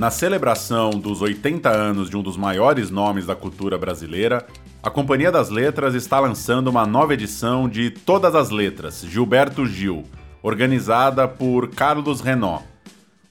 Na 0.00 0.10
celebração 0.10 0.88
dos 0.88 1.20
80 1.20 1.68
anos 1.68 2.08
de 2.08 2.16
um 2.16 2.22
dos 2.22 2.34
maiores 2.34 2.88
nomes 2.88 3.26
da 3.26 3.36
cultura 3.36 3.76
brasileira, 3.76 4.46
a 4.82 4.88
Companhia 4.88 5.30
das 5.30 5.50
Letras 5.50 5.94
está 5.94 6.18
lançando 6.18 6.68
uma 6.68 6.86
nova 6.86 7.12
edição 7.12 7.68
de 7.68 7.90
Todas 7.90 8.34
as 8.34 8.48
Letras, 8.48 9.04
Gilberto 9.06 9.66
Gil, 9.66 10.04
organizada 10.42 11.28
por 11.28 11.68
Carlos 11.68 12.22
Renault. 12.22 12.64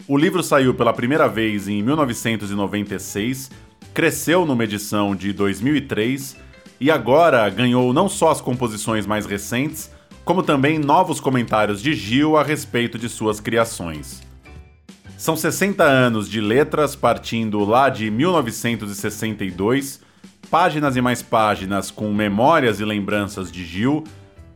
O 0.07 0.15
livro 0.15 0.43
saiu 0.43 0.75
pela 0.75 0.93
primeira 0.93 1.27
vez 1.27 1.67
em 1.67 1.81
1996, 1.81 3.49
cresceu 3.91 4.45
numa 4.45 4.63
edição 4.63 5.15
de 5.15 5.33
2003 5.33 6.37
e 6.79 6.91
agora 6.91 7.49
ganhou 7.49 7.91
não 7.91 8.07
só 8.07 8.29
as 8.29 8.41
composições 8.41 9.07
mais 9.07 9.25
recentes, 9.25 9.89
como 10.23 10.43
também 10.43 10.77
novos 10.77 11.19
comentários 11.19 11.81
de 11.81 11.95
Gil 11.95 12.37
a 12.37 12.43
respeito 12.43 12.99
de 12.99 13.09
suas 13.09 13.39
criações. 13.39 14.28
São 15.19 15.35
60 15.35 15.83
anos 15.83 16.29
de 16.29 16.39
letras 16.39 16.95
partindo 16.95 17.65
lá 17.65 17.89
de 17.89 18.09
1962, 18.09 19.99
páginas 20.49 20.95
e 20.95 21.01
mais 21.01 21.21
páginas 21.21 21.91
com 21.91 22.13
memórias 22.13 22.79
e 22.79 22.85
lembranças 22.85 23.51
de 23.51 23.65
Gil, 23.65 24.05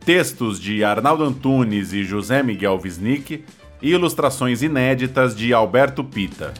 textos 0.06 0.58
de 0.58 0.82
Arnaldo 0.82 1.22
Antunes 1.22 1.92
e 1.92 2.02
José 2.02 2.42
Miguel 2.42 2.80
Wisnik 2.82 3.44
e 3.82 3.90
ilustrações 3.90 4.62
inéditas 4.62 5.36
de 5.36 5.52
Alberto 5.52 6.02
Pita. 6.02 6.54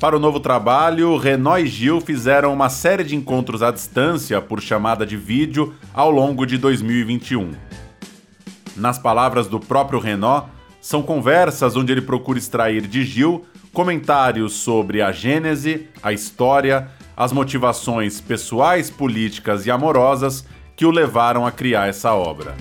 Para 0.00 0.16
o 0.16 0.20
novo 0.20 0.40
trabalho, 0.40 1.16
Renault 1.16 1.62
e 1.62 1.68
Gil 1.68 2.00
fizeram 2.00 2.52
uma 2.52 2.68
série 2.68 3.04
de 3.04 3.14
encontros 3.14 3.62
à 3.62 3.70
distância 3.70 4.40
por 4.40 4.60
chamada 4.60 5.06
de 5.06 5.16
vídeo 5.16 5.72
ao 5.94 6.10
longo 6.10 6.44
de 6.44 6.58
2021. 6.58 7.52
Nas 8.76 8.98
palavras 8.98 9.46
do 9.46 9.60
próprio 9.60 10.00
Renault, 10.00 10.48
são 10.84 11.02
conversas 11.02 11.76
onde 11.76 11.92
ele 11.92 12.02
procura 12.02 12.38
extrair 12.38 12.82
de 12.86 13.06
Gil 13.06 13.46
comentários 13.72 14.52
sobre 14.52 15.00
a 15.00 15.10
gênese, 15.12 15.88
a 16.02 16.12
história, 16.12 16.90
as 17.16 17.32
motivações 17.32 18.20
pessoais, 18.20 18.90
políticas 18.90 19.64
e 19.64 19.70
amorosas 19.70 20.44
que 20.76 20.84
o 20.84 20.90
levaram 20.90 21.46
a 21.46 21.50
criar 21.50 21.88
essa 21.88 22.12
obra. 22.12 22.54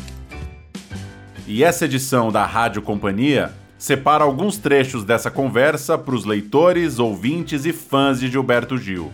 E 1.46 1.66
essa 1.66 1.84
edição 1.84 2.32
da 2.32 2.46
Rádio 2.46 2.82
Companhia 2.82 3.52
separa 3.78 4.24
alguns 4.24 4.58
trechos 4.58 5.04
dessa 5.04 5.30
conversa 5.30 5.98
para 5.98 6.16
os 6.16 6.24
leitores, 6.24 7.00
ouvintes 7.00 7.66
e 7.66 7.74
fãs 7.74 8.22
de 8.22 8.32
Gilberto 8.32 8.78
Gil. 8.78 9.12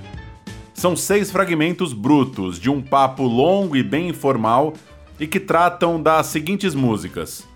São 0.71 0.95
seis 0.95 1.31
fragmentos 1.31 1.93
brutos 1.93 2.59
de 2.59 2.69
um 2.69 2.79
papo 2.79 3.23
longo 3.23 3.75
e 3.75 3.81
bem 3.81 4.09
informal 4.09 4.75
e 5.19 5.25
que 5.25 5.39
tratam 5.39 5.99
das 5.99 6.27
seguintes 6.27 6.75
músicas: 6.75 7.48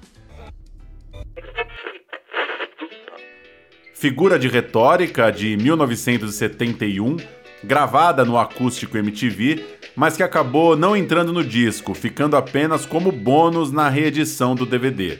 Figura 4.03 4.37
de 4.37 4.49
Retórica, 4.49 5.31
de 5.31 5.55
1971, 5.55 7.15
gravada 7.63 8.25
no 8.25 8.37
acústico 8.37 8.97
MTV, 8.97 9.63
mas 9.95 10.17
que 10.17 10.23
acabou 10.23 10.75
não 10.75 10.93
entrando 10.93 11.31
no 11.31 11.41
disco, 11.41 11.93
ficando 11.93 12.35
apenas 12.35 12.85
como 12.85 13.13
bônus 13.13 13.71
na 13.71 13.87
reedição 13.87 14.55
do 14.55 14.65
DVD. 14.65 15.19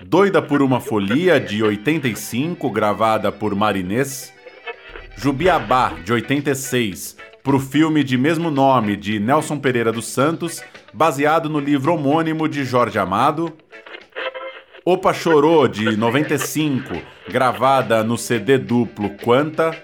Doida 0.00 0.40
por 0.40 0.62
uma 0.62 0.80
Folia, 0.80 1.38
de 1.38 1.62
85, 1.62 2.70
gravada 2.70 3.30
por 3.30 3.54
Marinês. 3.54 4.32
Jubiabá, 5.14 5.96
de 6.02 6.14
86, 6.14 7.18
para 7.42 7.56
o 7.56 7.60
filme 7.60 8.02
de 8.02 8.16
mesmo 8.16 8.50
nome 8.50 8.96
de 8.96 9.20
Nelson 9.20 9.58
Pereira 9.58 9.92
dos 9.92 10.06
Santos, 10.06 10.62
baseado 10.94 11.50
no 11.50 11.60
livro 11.60 11.92
homônimo 11.92 12.48
de 12.48 12.64
Jorge 12.64 12.98
Amado. 12.98 13.52
Opa 14.88 15.12
Chorô, 15.12 15.66
de 15.66 15.96
95, 15.96 16.94
gravada 17.28 18.04
no 18.04 18.16
CD 18.16 18.56
duplo 18.56 19.10
Quanta. 19.20 19.76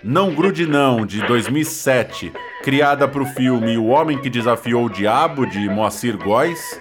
Não 0.00 0.32
Grude 0.32 0.64
Não, 0.64 1.04
de 1.04 1.26
2007, 1.26 2.32
criada 2.62 3.08
para 3.08 3.20
o 3.20 3.26
filme 3.26 3.76
O 3.76 3.86
Homem 3.86 4.16
que 4.20 4.30
Desafiou 4.30 4.84
o 4.84 4.88
Diabo, 4.88 5.44
de 5.44 5.68
Moacir 5.68 6.16
Góes. 6.16 6.80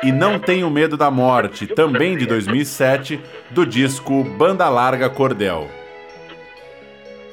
E 0.00 0.12
Não 0.12 0.38
Tenho 0.38 0.70
Medo 0.70 0.96
da 0.96 1.10
Morte, 1.10 1.66
também 1.66 2.16
de 2.16 2.24
2007, 2.24 3.20
do 3.50 3.66
disco 3.66 4.22
Banda 4.22 4.68
Larga 4.68 5.10
Cordel. 5.10 5.68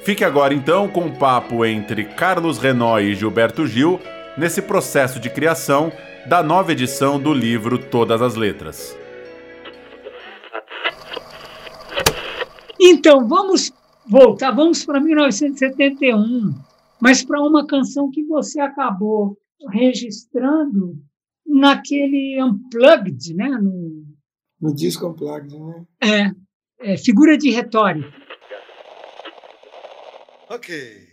Fique 0.02 0.24
agora 0.24 0.52
então 0.52 0.88
com 0.88 1.02
o 1.02 1.06
um 1.06 1.14
papo 1.14 1.64
entre 1.64 2.06
Carlos 2.06 2.58
Renault 2.58 3.04
e 3.04 3.14
Gilberto 3.14 3.68
Gil 3.68 4.00
nesse 4.36 4.60
processo 4.60 5.20
de 5.20 5.30
criação 5.30 5.92
da 6.26 6.42
nova 6.42 6.72
edição 6.72 7.20
do 7.20 7.32
livro 7.32 7.78
Todas 7.78 8.20
as 8.20 8.34
Letras. 8.34 9.05
Então, 12.80 13.26
vamos 13.26 13.72
voltar, 14.06 14.50
vamos 14.50 14.84
para 14.84 15.00
1971, 15.00 16.54
mas 17.00 17.24
para 17.24 17.40
uma 17.40 17.66
canção 17.66 18.10
que 18.10 18.22
você 18.24 18.60
acabou 18.60 19.36
registrando 19.70 20.96
naquele 21.46 22.42
Unplugged, 22.42 23.34
né? 23.34 23.48
No, 23.48 24.04
no 24.60 24.74
disco 24.74 25.06
Unplugged, 25.06 25.58
né? 25.58 25.86
É, 26.02 26.92
é, 26.92 26.96
figura 26.96 27.36
de 27.36 27.50
retórica. 27.50 28.12
Ok. 30.48 31.06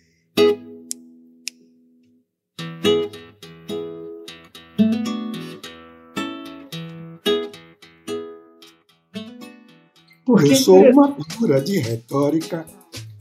Eu 10.44 10.56
sou 10.56 10.84
uma 10.84 11.16
figura 11.16 11.62
de 11.62 11.80
retórica, 11.80 12.66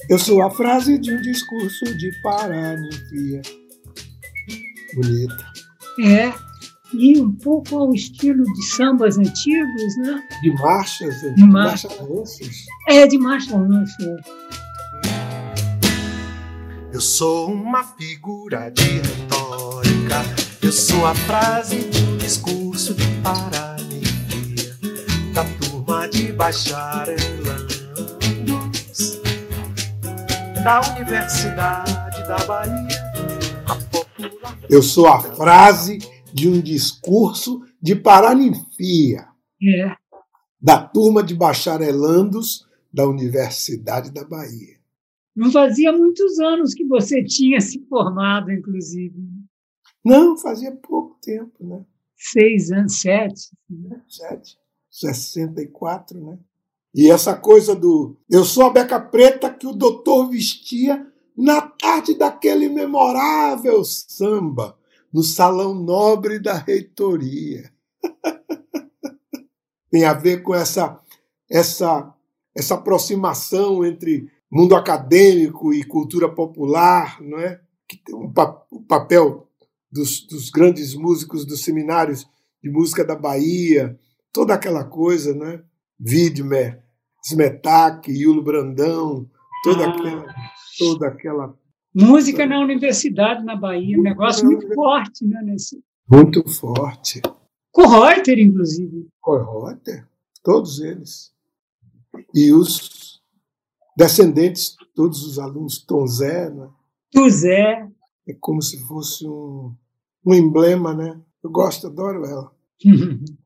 eu 0.08 0.18
sou 0.18 0.42
a 0.42 0.50
frase 0.50 0.98
de 0.98 1.12
um 1.12 1.20
discurso 1.22 1.84
de 1.96 2.10
paranifia. 2.22 3.42
Bonita. 4.94 5.52
É, 6.00 6.32
e 6.92 7.18
um 7.18 7.32
pouco 7.32 7.78
ao 7.78 7.94
estilo 7.94 8.44
de 8.44 8.64
sambas 8.74 9.16
antigos, 9.16 9.96
né? 9.98 10.22
De 10.42 10.52
marchas, 10.54 11.20
de, 11.20 11.34
de 11.34 11.44
marcha. 11.44 11.88
É, 12.88 13.06
de 13.06 13.18
marcha 13.18 13.56
lança. 13.56 14.16
Eu 16.92 17.00
sou 17.00 17.50
uma 17.50 17.84
figura 17.84 18.70
de 18.70 18.82
retórica, 18.82 20.22
eu 20.60 20.72
sou 20.72 21.06
a 21.06 21.14
frase 21.14 21.76
de 21.88 22.04
um 22.04 22.16
discurso 22.18 22.92
de 22.92 23.06
paranifia. 23.22 23.71
De 26.12 26.30
bacharelandos 26.32 27.82
da 30.62 30.80
Universidade 30.94 32.28
da 32.28 32.36
Bahia. 32.46 33.02
Eu 34.70 34.82
sou 34.82 35.08
a 35.08 35.20
frase 35.20 35.98
de 36.32 36.48
um 36.48 36.60
discurso 36.60 37.62
de 37.80 37.96
Paraninfia, 37.96 39.26
é. 39.62 39.96
da 40.60 40.80
turma 40.86 41.22
de 41.22 41.34
bacharelandos 41.34 42.66
da 42.92 43.08
Universidade 43.08 44.12
da 44.12 44.24
Bahia. 44.24 44.76
Não 45.34 45.50
fazia 45.50 45.92
muitos 45.92 46.38
anos 46.38 46.74
que 46.74 46.84
você 46.84 47.24
tinha 47.24 47.60
se 47.60 47.84
formado, 47.88 48.52
inclusive. 48.52 49.16
Não, 50.04 50.36
fazia 50.36 50.72
pouco 50.72 51.18
tempo, 51.22 51.64
né? 51.66 51.84
Seis 52.16 52.70
anos, 52.70 53.00
sete. 53.00 53.50
Sete. 54.08 54.61
64, 54.92 56.22
né? 56.22 56.38
E 56.94 57.10
essa 57.10 57.34
coisa 57.34 57.74
do 57.74 58.18
eu 58.30 58.44
sou 58.44 58.64
a 58.64 58.70
beca 58.70 59.00
preta 59.00 59.52
que 59.52 59.66
o 59.66 59.72
doutor 59.72 60.28
vestia 60.28 61.06
na 61.34 61.62
tarde 61.62 62.14
daquele 62.14 62.68
memorável 62.68 63.82
samba 63.82 64.78
no 65.10 65.22
salão 65.22 65.74
nobre 65.74 66.38
da 66.38 66.52
reitoria. 66.52 67.72
Tem 69.90 70.04
a 70.04 70.12
ver 70.12 70.42
com 70.42 70.54
essa 70.54 71.00
essa 71.50 72.14
essa 72.54 72.74
aproximação 72.74 73.82
entre 73.82 74.30
mundo 74.50 74.76
acadêmico 74.76 75.72
e 75.72 75.82
cultura 75.82 76.28
popular, 76.28 77.18
não 77.22 77.38
é? 77.38 77.58
Que 77.88 77.96
tem 77.96 78.14
um 78.14 78.30
pa 78.30 78.62
o 78.70 78.82
papel 78.82 79.48
dos, 79.90 80.26
dos 80.26 80.50
grandes 80.50 80.94
músicos 80.94 81.46
dos 81.46 81.62
seminários 81.62 82.26
de 82.62 82.70
música 82.70 83.02
da 83.04 83.16
Bahia, 83.16 83.98
toda 84.32 84.54
aquela 84.54 84.84
coisa, 84.84 85.34
né? 85.34 85.62
Widmer, 86.00 86.82
Smetak, 87.24 88.10
Yulo 88.10 88.42
Brandão, 88.42 89.28
toda 89.62 89.86
ah. 89.86 89.90
aquela, 89.90 90.34
toda 90.78 91.08
aquela 91.08 91.58
música 91.94 92.46
na 92.46 92.60
universidade 92.60 93.44
na 93.44 93.54
Bahia, 93.54 93.98
um 93.98 94.02
negócio 94.02 94.44
muito 94.44 94.72
forte, 94.74 95.24
né? 95.26 95.40
Nesse... 95.42 95.82
Muito 96.10 96.48
forte. 96.48 97.20
Com 97.70 97.86
Reuter, 97.86 98.38
inclusive. 98.38 99.08
Com 99.20 99.36
Reuter, 99.36 100.06
todos 100.42 100.80
eles. 100.80 101.32
E 102.34 102.52
os 102.52 103.20
descendentes, 103.96 104.76
todos 104.94 105.24
os 105.24 105.38
alunos, 105.38 105.82
Tom 105.84 106.06
Zé, 106.06 106.50
né? 106.50 106.68
Zé. 107.30 107.88
É 108.26 108.34
como 108.40 108.62
se 108.62 108.78
fosse 108.86 109.26
um, 109.26 109.74
um 110.24 110.34
emblema, 110.34 110.94
né? 110.94 111.20
Eu 111.42 111.50
gosto, 111.50 111.86
adoro 111.86 112.24
ela. 112.24 112.52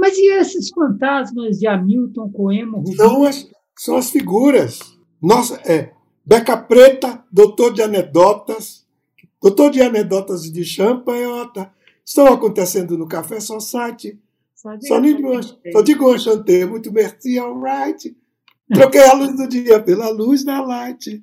Mas 0.00 0.16
e 0.16 0.32
esses 0.32 0.70
fantasmas 0.70 1.58
de 1.58 1.66
Hamilton, 1.66 2.30
Coemo, 2.30 2.78
Rubinho? 2.78 2.96
São 2.96 3.24
as, 3.24 3.50
São 3.78 3.96
as 3.96 4.10
figuras. 4.10 4.80
Nossa, 5.20 5.60
é 5.70 5.92
Beca 6.24 6.56
Preta, 6.56 7.22
doutor 7.30 7.74
de 7.74 7.82
anedotas, 7.82 8.86
doutor 9.42 9.70
de 9.70 9.82
anedotas 9.82 10.42
de 10.50 10.64
champanhota, 10.64 11.70
estão 12.02 12.26
acontecendo 12.32 12.96
no 12.96 13.06
Café 13.06 13.40
Society. 13.40 14.18
Só 14.54 15.00
digo, 15.00 15.42
só 15.72 15.82
digo 15.82 16.14
enchanté, 16.14 16.64
muito 16.64 16.90
merci, 16.90 17.38
alright. 17.38 18.16
Troquei 18.72 19.02
a 19.02 19.12
luz 19.12 19.36
do 19.36 19.46
dia 19.48 19.82
pela 19.82 20.08
luz 20.08 20.44
da 20.44 20.62
light. 20.62 21.22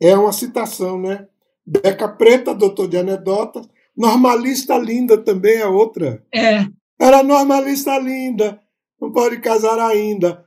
É 0.00 0.16
uma 0.16 0.32
citação, 0.32 1.00
né? 1.00 1.28
Beca 1.64 2.08
Preta, 2.08 2.54
doutor 2.54 2.88
de 2.88 2.96
anedotas. 2.96 3.68
Normalista 3.96 4.76
linda 4.78 5.18
também 5.18 5.56
é 5.56 5.66
outra. 5.66 6.24
É. 6.32 6.66
Era 6.98 7.22
normalista 7.22 7.98
linda, 7.98 8.60
não 9.00 9.12
pode 9.12 9.40
casar 9.40 9.78
ainda. 9.78 10.44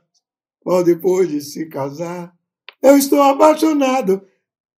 Ou 0.64 0.84
depois 0.84 1.28
de 1.28 1.40
se 1.40 1.66
casar. 1.66 2.32
Eu 2.82 2.96
estou 2.96 3.22
apaixonado. 3.22 4.26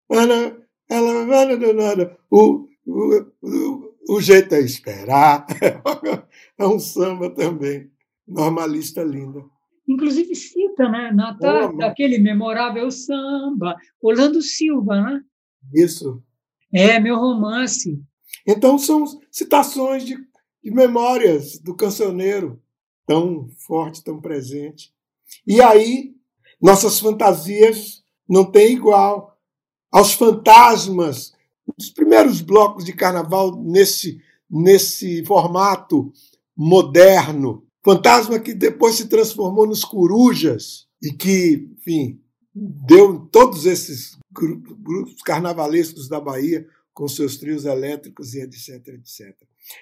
Ela, 0.08 0.56
ela, 0.88 2.18
o, 2.30 2.66
o, 2.86 3.26
o, 3.42 3.94
o 4.08 4.20
jeito 4.20 4.54
é 4.54 4.60
esperar. 4.60 5.46
É 6.56 6.64
um 6.64 6.78
samba 6.78 7.30
também. 7.30 7.90
Normalista 8.28 9.02
linda. 9.02 9.44
Inclusive 9.88 10.34
cita, 10.36 10.88
né, 10.88 11.10
na 11.12 11.32
daquele 11.32 12.18
memorável 12.18 12.90
samba, 12.92 13.76
Orlando 14.00 14.40
Silva, 14.40 15.00
né? 15.00 15.20
Isso. 15.74 16.22
É, 16.72 16.98
meu 17.00 17.16
romance. 17.16 18.00
Então 18.46 18.78
são 18.78 19.04
citações 19.30 20.04
de, 20.04 20.16
de 20.64 20.70
memórias 20.70 21.58
do 21.58 21.74
cancioneiro, 21.74 22.58
tão 23.06 23.50
forte, 23.58 24.02
tão 24.02 24.18
presente. 24.18 24.90
E 25.46 25.60
aí, 25.60 26.16
nossas 26.60 26.98
fantasias 26.98 28.02
não 28.26 28.50
têm 28.50 28.72
igual 28.72 29.38
aos 29.92 30.14
fantasmas. 30.14 31.34
Os 31.78 31.90
primeiros 31.90 32.40
blocos 32.40 32.84
de 32.84 32.94
carnaval 32.94 33.54
nesse, 33.62 34.22
nesse 34.50 35.22
formato 35.26 36.10
moderno. 36.56 37.66
Fantasma 37.84 38.38
que 38.38 38.54
depois 38.54 38.94
se 38.94 39.06
transformou 39.06 39.66
nos 39.66 39.84
corujas 39.84 40.86
e 41.02 41.12
que, 41.12 41.68
enfim, 41.76 42.18
deu 42.54 43.20
todos 43.30 43.66
esses 43.66 44.16
grupos 44.32 45.20
carnavalescos 45.22 46.08
da 46.08 46.18
Bahia 46.18 46.66
com 46.94 47.06
seus 47.06 47.36
trios 47.36 47.66
elétricos 47.66 48.32
e 48.32 48.40
etc, 48.40 48.88
etc. 48.88 49.36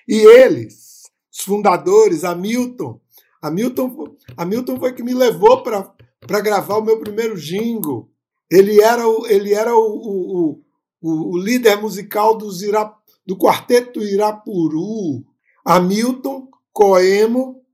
E 0.07 0.15
eles, 0.15 1.03
os 1.33 1.41
fundadores, 1.41 2.25
Hamilton, 2.25 3.01
Hamilton, 3.43 4.17
Hamilton 4.37 4.79
foi 4.79 4.93
que 4.93 5.03
me 5.03 5.13
levou 5.13 5.63
para 5.63 6.41
gravar 6.41 6.79
o 6.79 6.85
meu 6.85 7.01
primeiro 7.01 7.37
jingle. 7.37 8.09
Ele 8.49 8.81
era 8.81 9.09
o, 9.09 9.27
ele 9.27 9.53
era 9.53 9.75
o, 9.75 9.81
o, 9.81 10.65
o, 11.01 11.33
o 11.33 11.39
líder 11.39 11.81
musical 11.81 12.37
dos 12.37 12.63
Ira, 12.63 12.95
do 13.27 13.37
quarteto 13.37 14.01
Irapuru. 14.01 15.25
Hamilton, 15.65 16.49
Coemo, 16.73 17.65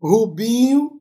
Rubinho, 0.00 1.00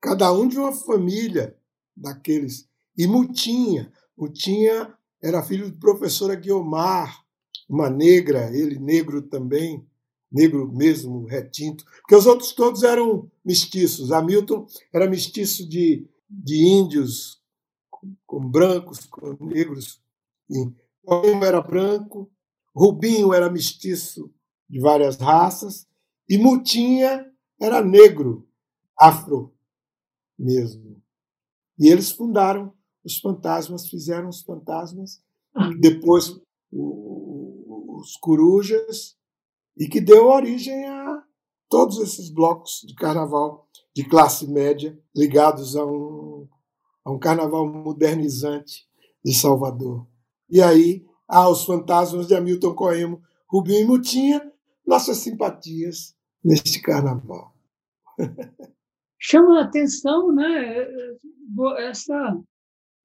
cada 0.00 0.32
um 0.32 0.46
de 0.46 0.58
uma 0.58 0.72
família 0.72 1.56
daqueles. 1.96 2.68
E 2.96 3.06
Mutinha. 3.06 3.92
Mutinha 4.16 4.94
era 5.22 5.42
filho 5.42 5.70
de 5.70 5.78
professora 5.78 6.34
Guiomar, 6.34 7.24
uma 7.68 7.90
negra, 7.90 8.50
ele 8.56 8.78
negro 8.78 9.22
também, 9.22 9.86
negro 10.30 10.70
mesmo, 10.72 11.24
retinto, 11.26 11.84
porque 12.00 12.14
os 12.14 12.26
outros 12.26 12.52
todos 12.52 12.82
eram 12.82 13.30
mestiços. 13.44 14.12
Hamilton 14.12 14.66
era 14.92 15.08
mestiço 15.08 15.68
de, 15.68 16.08
de 16.28 16.64
índios 16.64 17.42
com 18.26 18.48
brancos, 18.48 19.06
com 19.06 19.36
negros. 19.44 20.00
Poema 21.02 21.46
era 21.46 21.60
branco, 21.60 22.30
Rubinho 22.74 23.32
era 23.32 23.50
mestiço 23.50 24.30
de 24.68 24.78
várias 24.78 25.16
raças, 25.16 25.86
e 26.28 26.36
Mutinha 26.36 27.26
era 27.60 27.82
negro, 27.82 28.46
afro 28.98 29.54
mesmo. 30.38 31.02
E 31.78 31.88
eles 31.88 32.10
fundaram 32.10 32.72
os 33.04 33.18
fantasmas, 33.18 33.88
fizeram 33.88 34.28
os 34.28 34.42
fantasmas, 34.42 35.22
ah. 35.54 35.70
depois 35.80 36.38
os 37.98 38.16
corujas, 38.16 39.16
e 39.76 39.88
que 39.88 40.00
deu 40.00 40.26
origem 40.26 40.86
a 40.86 41.22
todos 41.68 41.98
esses 41.98 42.30
blocos 42.30 42.82
de 42.86 42.94
carnaval 42.94 43.68
de 43.94 44.04
classe 44.04 44.46
média 44.46 44.98
ligados 45.14 45.76
a 45.76 45.84
um, 45.84 46.48
a 47.04 47.12
um 47.12 47.18
carnaval 47.18 47.66
modernizante 47.66 48.86
de 49.24 49.34
Salvador. 49.34 50.06
E 50.48 50.62
aí, 50.62 51.04
há 51.26 51.48
os 51.48 51.64
fantasmas 51.64 52.26
de 52.26 52.34
Hamilton 52.34 52.74
Coemo, 52.74 53.22
Rubinho 53.46 53.80
e 53.80 53.84
Mutinha, 53.84 54.52
nossas 54.86 55.18
simpatias 55.18 56.16
neste 56.42 56.80
carnaval. 56.80 57.54
Chama 59.20 59.60
a 59.60 59.64
atenção, 59.64 60.32
né? 60.32 60.86
Essa 61.78 62.14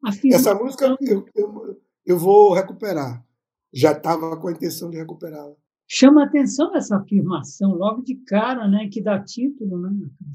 afirmação. 0.05 0.51
Essa 0.51 0.55
música 0.55 0.97
eu, 1.01 1.25
eu, 1.35 1.81
eu 2.05 2.17
vou 2.17 2.53
recuperar. 2.53 3.25
Já 3.73 3.91
estava 3.91 4.37
com 4.37 4.47
a 4.47 4.51
intenção 4.51 4.89
de 4.89 4.97
recuperá-la. 4.97 5.55
Chama 5.87 6.21
a 6.23 6.25
atenção 6.25 6.75
essa 6.75 6.97
afirmação 6.97 7.71
logo 7.71 8.03
de 8.03 8.15
cara, 8.25 8.67
né? 8.67 8.87
Que 8.91 9.01
dá 9.01 9.19
título, 9.19 9.79
né? 9.81 9.89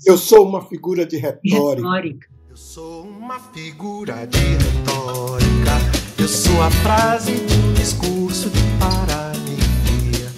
Eu 0.06 0.16
sou 0.16 0.46
uma 0.46 0.60
figura 0.66 1.06
de 1.06 1.16
retórica. 1.16 1.76
retórica. 1.76 2.28
Eu 2.50 2.56
sou 2.56 3.04
uma 3.04 3.38
figura 3.38 4.26
de 4.26 4.38
retórica. 4.38 6.18
Eu 6.20 6.28
sou 6.28 6.60
a 6.60 6.70
frase 6.70 7.32
do 7.32 7.74
discurso 7.74 8.50
de 8.50 8.60
Paranhia 8.78 10.28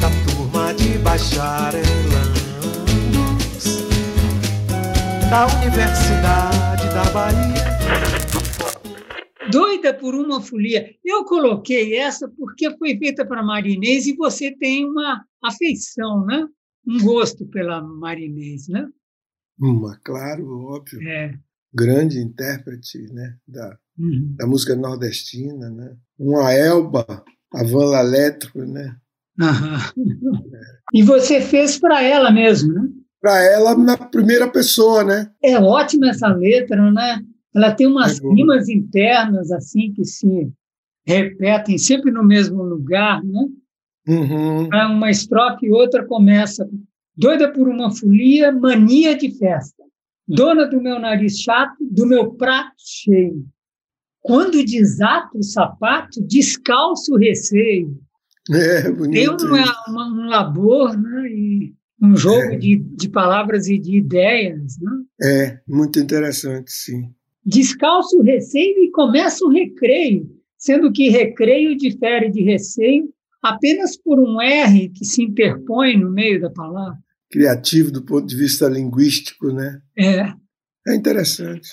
da 0.00 0.08
turma 0.32 0.72
de 0.74 0.98
bacharelandos 0.98 1.88
da 5.30 5.46
Universidade 5.58 6.88
da 6.94 7.04
Bahia. 7.12 8.17
Doida 9.50 9.94
por 9.94 10.14
uma 10.14 10.40
folia. 10.40 10.94
Eu 11.04 11.24
coloquei 11.24 11.96
essa 11.96 12.28
porque 12.28 12.70
foi 12.76 12.96
feita 12.98 13.26
para 13.26 13.42
Marinês 13.42 14.06
e 14.06 14.14
você 14.14 14.50
tem 14.56 14.86
uma 14.86 15.24
afeição, 15.42 16.24
né? 16.24 16.46
Um 16.86 17.02
gosto 17.02 17.46
pela 17.46 17.82
Marinês, 17.82 18.68
né? 18.68 18.88
Uma, 19.58 19.98
claro, 20.04 20.48
óbvio. 20.66 21.06
É. 21.08 21.34
Grande 21.74 22.18
intérprete, 22.18 22.98
né? 23.12 23.36
Da, 23.46 23.78
uhum. 23.98 24.34
da 24.36 24.46
música 24.46 24.74
nordestina, 24.74 25.68
né? 25.70 25.96
Uma 26.18 26.52
Elba, 26.52 27.04
a 27.52 27.64
Van 27.64 27.98
Elétrico, 27.98 28.64
né? 28.64 28.96
Uhum. 29.38 30.54
É. 30.54 30.78
E 30.94 31.02
você 31.02 31.42
fez 31.42 31.78
para 31.78 32.02
ela 32.02 32.30
mesmo, 32.30 32.72
né? 32.72 32.88
Para 33.20 33.44
ela 33.44 33.76
na 33.76 33.94
primeira 33.94 34.48
pessoa, 34.48 35.04
né? 35.04 35.30
É 35.44 35.58
ótima 35.58 36.08
essa 36.08 36.28
letra, 36.28 36.90
né? 36.90 37.22
Ela 37.54 37.74
tem 37.74 37.86
umas 37.86 38.18
rimas 38.18 38.68
internas 38.68 39.50
assim 39.50 39.92
que 39.92 40.04
se 40.04 40.50
repetem 41.06 41.78
sempre 41.78 42.10
no 42.10 42.22
mesmo 42.22 42.62
lugar, 42.62 43.22
né? 43.24 43.46
Uhum. 44.06 44.68
Uma 44.68 45.10
estrofe 45.10 45.66
e 45.66 45.70
outra 45.70 46.04
começa 46.04 46.68
doida 47.16 47.50
por 47.52 47.68
uma 47.68 47.90
folia, 47.90 48.52
mania 48.52 49.16
de 49.16 49.30
festa, 49.36 49.82
dona 50.26 50.66
do 50.66 50.80
meu 50.80 50.98
nariz 50.98 51.38
chato, 51.40 51.76
do 51.80 52.06
meu 52.06 52.32
prato 52.34 52.74
cheio. 52.78 53.44
Quando 54.20 54.64
desato 54.64 55.38
o 55.38 55.42
sapato, 55.42 56.22
descalço 56.22 57.14
o 57.14 57.18
receio. 57.18 57.98
É, 58.50 58.90
bonito. 58.90 59.36
Tem 59.36 59.50
um, 59.50 59.98
um 59.98 60.28
labor, 60.28 60.96
né? 60.96 61.28
E 61.28 61.74
um 62.02 62.16
jogo 62.16 62.52
é. 62.52 62.56
de, 62.56 62.76
de 62.76 63.08
palavras 63.08 63.68
e 63.68 63.78
de 63.78 63.96
ideias, 63.96 64.78
né? 64.80 64.92
É, 65.22 65.60
muito 65.66 65.98
interessante, 65.98 66.70
sim 66.70 67.14
descalço 67.48 68.18
o 68.18 68.22
receio 68.22 68.84
e 68.84 68.90
começa 68.90 69.44
o 69.44 69.48
recreio, 69.48 70.28
sendo 70.58 70.92
que 70.92 71.08
recreio 71.08 71.76
difere 71.76 72.30
de 72.30 72.42
receio 72.42 73.08
apenas 73.42 73.96
por 73.96 74.18
um 74.20 74.40
R 74.40 74.90
que 74.90 75.04
se 75.04 75.22
interpõe 75.22 75.96
no 75.96 76.10
meio 76.10 76.40
da 76.40 76.50
palavra. 76.50 76.98
Criativo 77.30 77.90
do 77.90 78.04
ponto 78.04 78.26
de 78.26 78.36
vista 78.36 78.68
linguístico, 78.68 79.52
né? 79.52 79.80
É. 79.96 80.32
É 80.86 80.94
interessante. 80.94 81.70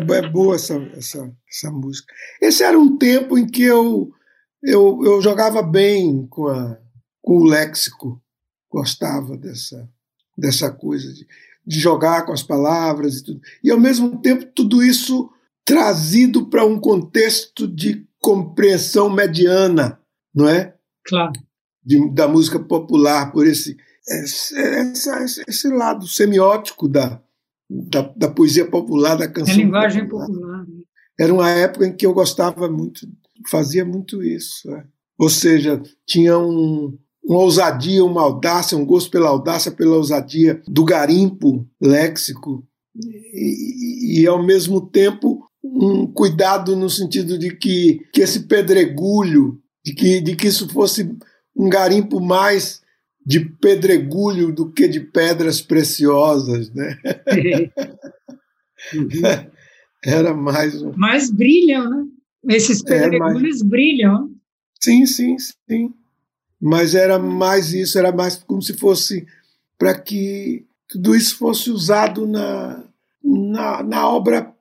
É, 0.00 0.18
é 0.18 0.28
boa 0.28 0.54
essa, 0.54 0.74
essa, 0.96 1.32
essa 1.48 1.70
música. 1.70 2.12
Esse 2.40 2.62
era 2.62 2.78
um 2.78 2.96
tempo 2.96 3.38
em 3.38 3.46
que 3.46 3.62
eu, 3.62 4.12
eu, 4.62 5.00
eu 5.04 5.20
jogava 5.20 5.62
bem 5.62 6.26
com, 6.28 6.48
a, 6.48 6.78
com 7.22 7.38
o 7.38 7.44
léxico, 7.44 8.20
gostava 8.70 9.36
dessa, 9.36 9.88
dessa 10.36 10.70
coisa 10.70 11.12
de, 11.12 11.26
de 11.66 11.78
jogar 11.78 12.24
com 12.24 12.32
as 12.32 12.42
palavras 12.42 13.16
e 13.16 13.24
tudo. 13.24 13.40
E, 13.62 13.70
ao 13.70 13.80
mesmo 13.80 14.20
tempo, 14.20 14.46
tudo 14.46 14.82
isso 14.82 15.30
trazido 15.64 16.46
para 16.46 16.64
um 16.64 16.78
contexto 16.78 17.68
de 17.68 18.06
compreensão 18.20 19.08
mediana, 19.08 20.00
não 20.34 20.48
é? 20.48 20.74
Claro. 21.04 21.32
De, 21.82 22.12
da 22.12 22.28
música 22.28 22.58
popular, 22.58 23.32
por 23.32 23.46
esse, 23.46 23.76
esse, 24.06 24.54
esse, 24.54 25.44
esse 25.46 25.68
lado 25.68 26.06
semiótico 26.06 26.88
da, 26.88 27.22
da, 27.70 28.02
da 28.16 28.28
poesia 28.28 28.66
popular, 28.66 29.16
da 29.16 29.28
canção. 29.28 29.54
É 29.54 29.58
linguagem 29.58 30.08
popular. 30.08 30.26
popular. 30.26 30.66
Né? 30.66 30.82
Era 31.18 31.32
uma 31.32 31.50
época 31.50 31.86
em 31.86 31.92
que 31.94 32.04
eu 32.04 32.12
gostava 32.12 32.68
muito, 32.68 33.06
fazia 33.48 33.84
muito 33.84 34.22
isso. 34.22 34.68
Né? 34.68 34.84
Ou 35.18 35.28
seja, 35.28 35.80
tinha 36.06 36.36
um, 36.36 36.98
uma 37.22 37.40
ousadia, 37.40 38.04
uma 38.04 38.22
audácia, 38.22 38.76
um 38.76 38.84
gosto 38.84 39.10
pela 39.10 39.28
audácia, 39.28 39.70
pela 39.70 39.96
ousadia 39.96 40.60
do 40.66 40.84
garimpo 40.84 41.66
léxico, 41.80 42.66
e, 43.32 44.20
e, 44.20 44.26
ao 44.26 44.42
mesmo 44.42 44.80
tempo 44.80 45.46
um 45.62 46.06
cuidado 46.06 46.74
no 46.74 46.90
sentido 46.90 47.38
de 47.38 47.54
que, 47.54 48.00
que 48.12 48.20
esse 48.20 48.40
pedregulho, 48.40 49.60
de 49.84 49.94
que, 49.94 50.20
de 50.20 50.34
que 50.34 50.48
isso 50.48 50.68
fosse 50.68 51.16
um 51.54 51.68
garimpo 51.68 52.20
mais 52.20 52.80
de 53.24 53.40
pedregulho 53.40 54.52
do 54.52 54.70
que 54.70 54.88
de 54.88 55.00
pedras 55.00 55.60
preciosas, 55.60 56.72
né? 56.72 56.98
uhum. 58.94 59.50
Era 60.02 60.32
mais 60.32 60.80
um... 60.80 60.92
Mas 60.96 61.30
brilham, 61.30 61.88
né? 61.90 62.06
Esses 62.48 62.82
pedregulhos 62.82 63.58
mais... 63.58 63.62
brilham. 63.62 64.30
Sim, 64.80 65.04
sim, 65.04 65.36
sim. 65.38 65.92
Mas 66.58 66.94
era 66.94 67.18
mais 67.18 67.74
isso, 67.74 67.98
era 67.98 68.10
mais 68.10 68.36
como 68.36 68.62
se 68.62 68.72
fosse 68.74 69.26
para 69.78 69.98
que 69.98 70.64
tudo 70.88 71.14
isso 71.14 71.36
fosse 71.36 71.70
usado 71.70 72.26
na, 72.26 72.82
na, 73.22 73.82
na 73.82 74.08
obra 74.08 74.54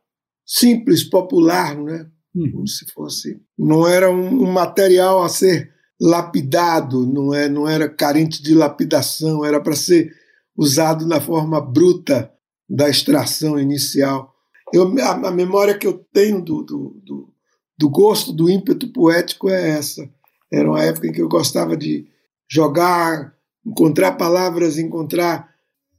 simples, 0.45 1.03
popular, 1.03 1.77
né? 1.77 2.09
Uhum. 2.35 2.51
Como 2.51 2.67
se 2.67 2.85
fosse. 2.91 3.41
Não 3.57 3.87
era 3.87 4.11
um, 4.11 4.43
um 4.43 4.51
material 4.51 5.23
a 5.23 5.29
ser 5.29 5.73
lapidado, 5.99 7.05
não, 7.05 7.33
é, 7.33 7.49
não 7.49 7.67
era 7.67 7.89
carente 7.89 8.41
de 8.41 8.53
lapidação, 8.53 9.43
era 9.43 9.59
para 9.59 9.75
ser 9.75 10.13
usado 10.55 11.05
na 11.05 11.19
forma 11.19 11.59
bruta 11.59 12.31
da 12.69 12.89
extração 12.89 13.59
inicial. 13.59 14.33
Eu, 14.73 14.93
a, 14.99 15.27
a 15.27 15.31
memória 15.31 15.77
que 15.77 15.87
eu 15.87 16.05
tenho 16.13 16.41
do, 16.41 16.63
do, 16.63 17.01
do, 17.03 17.33
do, 17.77 17.89
gosto, 17.89 18.31
do 18.31 18.49
ímpeto 18.49 18.91
poético 18.93 19.49
é 19.49 19.69
essa. 19.71 20.07
Era 20.51 20.69
uma 20.69 20.83
época 20.83 21.07
em 21.07 21.11
que 21.11 21.21
eu 21.21 21.27
gostava 21.27 21.75
de 21.75 22.07
jogar, 22.49 23.33
encontrar 23.65 24.13
palavras, 24.13 24.77
encontrar 24.77 25.49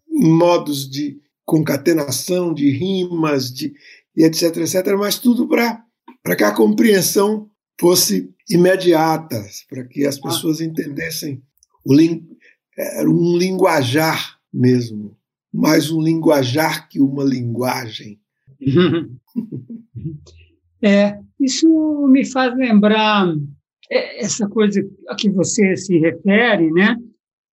modos 0.08 0.88
de 0.88 1.20
concatenação, 1.44 2.54
de 2.54 2.70
rimas, 2.70 3.52
de, 3.52 3.72
etc, 4.16 4.56
etc, 4.58 4.94
mas 4.98 5.18
tudo 5.18 5.48
para 5.48 6.36
que 6.36 6.44
a 6.44 6.52
compreensão 6.52 7.49
fosse 7.80 8.32
imediata, 8.48 9.42
para 9.68 9.84
que 9.84 10.06
as 10.06 10.18
ah. 10.18 10.22
pessoas 10.22 10.60
entendessem 10.60 11.42
o 11.84 11.94
era 12.76 13.10
um 13.10 13.36
linguajar 13.36 14.38
mesmo, 14.52 15.16
mais 15.52 15.90
um 15.90 16.00
linguajar 16.00 16.88
que 16.88 17.00
uma 17.00 17.24
linguagem. 17.24 18.20
É, 20.82 21.20
isso 21.38 21.68
me 22.08 22.24
faz 22.24 22.56
lembrar 22.56 23.26
é, 23.90 24.24
essa 24.24 24.48
coisa 24.48 24.80
a 25.10 25.14
que 25.14 25.28
você 25.28 25.76
se 25.76 25.98
refere, 25.98 26.70
né? 26.70 26.96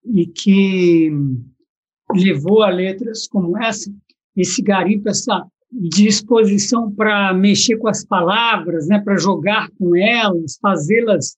E 0.06 0.28
que 0.28 1.12
levou 2.16 2.64
a 2.64 2.70
letras 2.70 3.28
como 3.28 3.58
essa, 3.58 3.94
esse 4.34 4.62
garimpo, 4.62 5.10
essa 5.10 5.46
disposição 5.72 6.92
para 6.92 7.34
mexer 7.34 7.78
com 7.78 7.88
as 7.88 8.06
palavras, 8.06 8.88
né, 8.88 9.00
para 9.00 9.18
jogar 9.18 9.70
com 9.72 9.96
elas, 9.96 10.58
fazê-las 10.62 11.36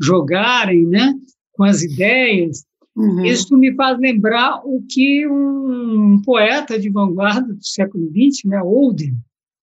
jogarem, 0.00 0.86
né, 0.86 1.14
com 1.52 1.64
as 1.64 1.82
ideias. 1.82 2.64
Uhum. 2.94 3.24
Isso 3.24 3.56
me 3.56 3.74
faz 3.74 3.98
lembrar 3.98 4.60
o 4.64 4.82
que 4.88 5.26
um 5.26 6.20
poeta 6.22 6.78
de 6.78 6.90
vanguarda 6.90 7.52
do 7.52 7.64
século 7.64 8.08
XX, 8.10 8.44
né, 8.44 8.62
Oldham, 8.62 9.14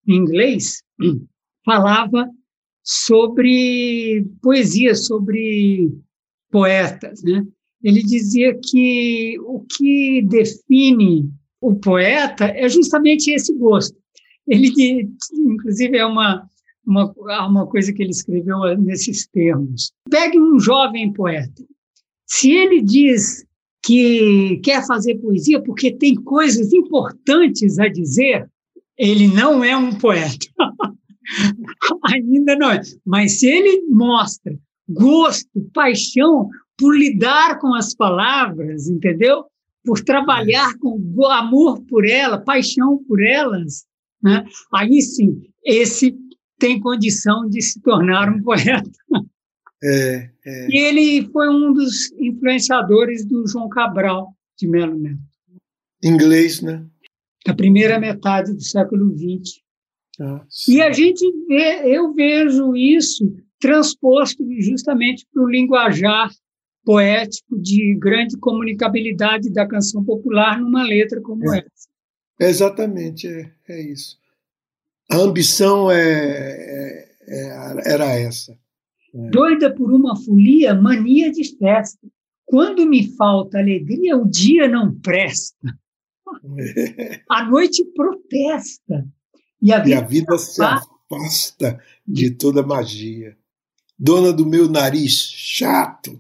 em 0.08 0.16
inglês, 0.16 0.82
falava 1.66 2.30
sobre 2.84 4.26
poesia, 4.42 4.96
sobre 4.96 5.92
poetas, 6.52 7.22
né? 7.24 7.46
Ele 7.84 8.02
dizia 8.02 8.58
que 8.62 9.38
o 9.42 9.62
que 9.62 10.22
define 10.24 11.32
o 11.62 11.76
poeta 11.76 12.46
é 12.46 12.68
justamente 12.68 13.32
esse 13.32 13.54
gosto. 13.54 13.98
Ele, 14.50 15.10
inclusive, 15.34 15.98
é 15.98 16.06
uma, 16.06 16.48
uma, 16.86 17.14
uma 17.48 17.68
coisa 17.68 17.94
que 17.94 18.02
ele 18.02 18.12
escreveu 18.12 18.60
nesses 18.78 19.28
termos. 19.28 19.92
Pegue 20.10 20.40
um 20.40 20.60
jovem 20.60 21.14
poeta. 21.14 21.64
Se 22.26 22.52
ele 22.52 22.82
diz 22.82 23.46
que 23.84 24.60
quer 24.64 24.86
fazer 24.86 25.16
poesia 25.16 25.62
porque 25.62 25.92
tem 25.92 26.16
coisas 26.16 26.74
importantes 26.74 27.80
a 27.80 27.88
dizer, 27.88 28.50
ele 28.98 29.28
não 29.28 29.64
é 29.64 29.76
um 29.78 29.94
poeta. 29.94 30.48
Ainda 32.06 32.56
não 32.56 32.72
é. 32.72 32.82
Mas 33.06 33.40
se 33.40 33.48
ele 33.48 33.84
mostra 33.88 34.58
gosto, 34.90 35.48
paixão 35.74 36.50
por 36.78 36.98
lidar 36.98 37.60
com 37.60 37.74
as 37.76 37.94
palavras, 37.94 38.88
entendeu? 38.88 39.46
Por 39.84 40.02
trabalhar 40.02 40.78
com 40.80 40.98
amor 41.28 41.82
por 41.84 42.06
ela, 42.06 42.40
paixão 42.40 43.04
por 43.08 43.24
elas, 43.24 43.86
né? 44.22 44.46
Aí 44.74 45.02
sim, 45.02 45.42
esse 45.64 46.16
tem 46.58 46.80
condição 46.80 47.48
de 47.50 47.62
se 47.62 47.82
tornar 47.82 48.30
um 48.30 48.42
poeta. 48.42 48.90
É, 49.82 50.30
é. 50.46 50.68
E 50.70 50.78
ele 50.78 51.30
foi 51.32 51.48
um 51.50 51.74
dos 51.74 52.12
influenciadores 52.14 53.26
do 53.26 53.48
João 53.48 53.70
Cabral 53.70 54.36
de 54.58 54.68
Melo 54.68 55.00
Neto. 55.00 55.20
Inglês, 56.04 56.62
né? 56.62 56.86
Da 57.46 57.54
primeira 57.54 57.98
metade 57.98 58.54
do 58.54 58.62
século 58.62 59.16
XX. 59.18 59.62
Ah, 60.20 60.46
e 60.68 60.82
a 60.82 60.92
gente 60.92 61.26
vê, 61.48 61.96
eu 61.96 62.14
vejo 62.14 62.76
isso 62.76 63.34
transposto 63.60 64.44
justamente 64.60 65.26
para 65.32 65.44
o 65.44 65.50
linguajar 65.50 66.30
poético 66.84 67.58
de 67.58 67.96
grande 67.96 68.38
comunicabilidade 68.38 69.52
da 69.52 69.68
canção 69.68 70.04
popular 70.04 70.60
numa 70.60 70.84
letra 70.84 71.22
como 71.22 71.44
é. 71.54 71.60
essa. 71.60 71.90
Exatamente, 72.40 73.28
é, 73.28 73.52
é 73.68 73.82
isso. 73.82 74.18
A 75.12 75.18
ambição 75.18 75.92
é, 75.92 76.00
é, 76.00 77.10
é 77.28 77.94
era 77.94 78.06
essa. 78.06 78.58
É. 79.14 79.30
Doida 79.30 79.74
por 79.74 79.92
uma 79.92 80.16
folia, 80.16 80.74
mania 80.74 81.32
de 81.32 81.58
festa. 81.58 82.08
Quando 82.46 82.86
me 82.86 83.16
falta 83.16 83.60
alegria, 83.60 84.16
o 84.18 84.28
dia 84.28 84.68
não 84.68 84.94
presta. 85.00 85.78
A 87.30 87.44
noite 87.44 87.84
protesta. 87.96 89.08
E 89.62 89.74
a 89.74 89.80
vida, 89.80 89.90
e 89.90 89.94
a 89.94 90.02
vida 90.02 90.38
se 90.38 90.62
afasta 90.64 91.84
de 92.08 92.32
toda 92.32 92.64
magia. 92.64 93.38
Dona 93.98 94.32
do 94.32 94.46
meu 94.46 94.70
nariz 94.70 95.34
chato. 95.36 96.16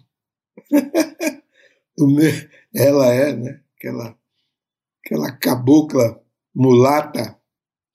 meu, 1.97 2.31
ela 2.73 3.13
é, 3.13 3.33
né? 3.33 3.61
Aquela 3.77 4.18
aquela 5.03 5.31
cabocla 5.31 6.21
mulata, 6.53 7.37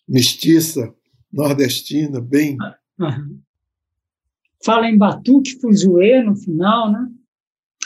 mestiça, 0.09 0.95
nordestina, 1.33 2.21
bem. 2.21 2.57
Uhum. 2.99 3.41
Fala 4.65 4.89
em 4.89 4.97
batuque, 4.97 5.61
fuzuê 5.61 6.23
no 6.23 6.35
final, 6.35 6.91
né? 6.91 7.11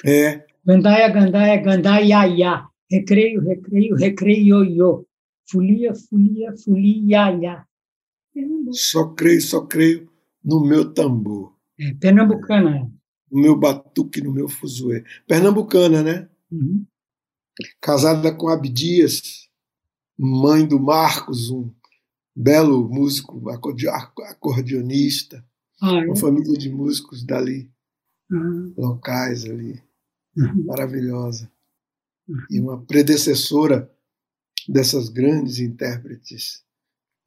É. 0.05 0.47
Gandaia, 0.65 1.09
gandaia, 1.09 1.57
gandaia, 1.61 2.69
Recreio, 2.91 3.41
recreio, 3.43 3.97
recreio, 3.97 4.65
ioiô. 4.65 5.07
Folia, 5.51 5.93
folia, 5.95 6.55
folia, 6.57 7.33
ia. 7.37 7.67
Só 8.71 9.09
creio, 9.09 9.43
só 9.43 9.67
creio 9.67 10.09
no 10.45 10.65
meu 10.65 10.93
tambor. 10.95 11.55
É, 11.79 11.93
pernambucana. 11.95 12.77
É. 12.77 12.81
No 13.31 13.43
meu 13.43 13.57
batuque, 13.59 14.23
no 14.23 14.33
meu 14.33 14.49
fuzuê. 14.49 15.05
Pernambucana, 15.27 16.03
né? 16.03 16.29
Uhum 16.51 16.87
casada 17.81 18.33
com 18.35 18.49
Abdias, 18.49 19.49
mãe 20.19 20.67
do 20.67 20.79
Marcos, 20.81 21.51
um 21.51 21.73
belo 22.35 22.89
músico, 22.89 23.51
acordeonista, 23.51 25.45
ah, 25.83 25.95
é? 25.95 26.07
uma 26.07 26.17
família 26.17 26.57
de 26.57 26.71
músicos 26.71 27.25
dali, 27.25 27.71
uhum. 28.31 28.73
locais 28.77 29.45
ali, 29.45 29.83
uhum. 30.37 30.65
maravilhosa. 30.65 31.51
Uhum. 32.29 32.47
E 32.51 32.61
uma 32.61 32.85
predecessora 32.85 33.91
dessas 34.69 35.09
grandes 35.09 35.59
intérpretes 35.59 36.63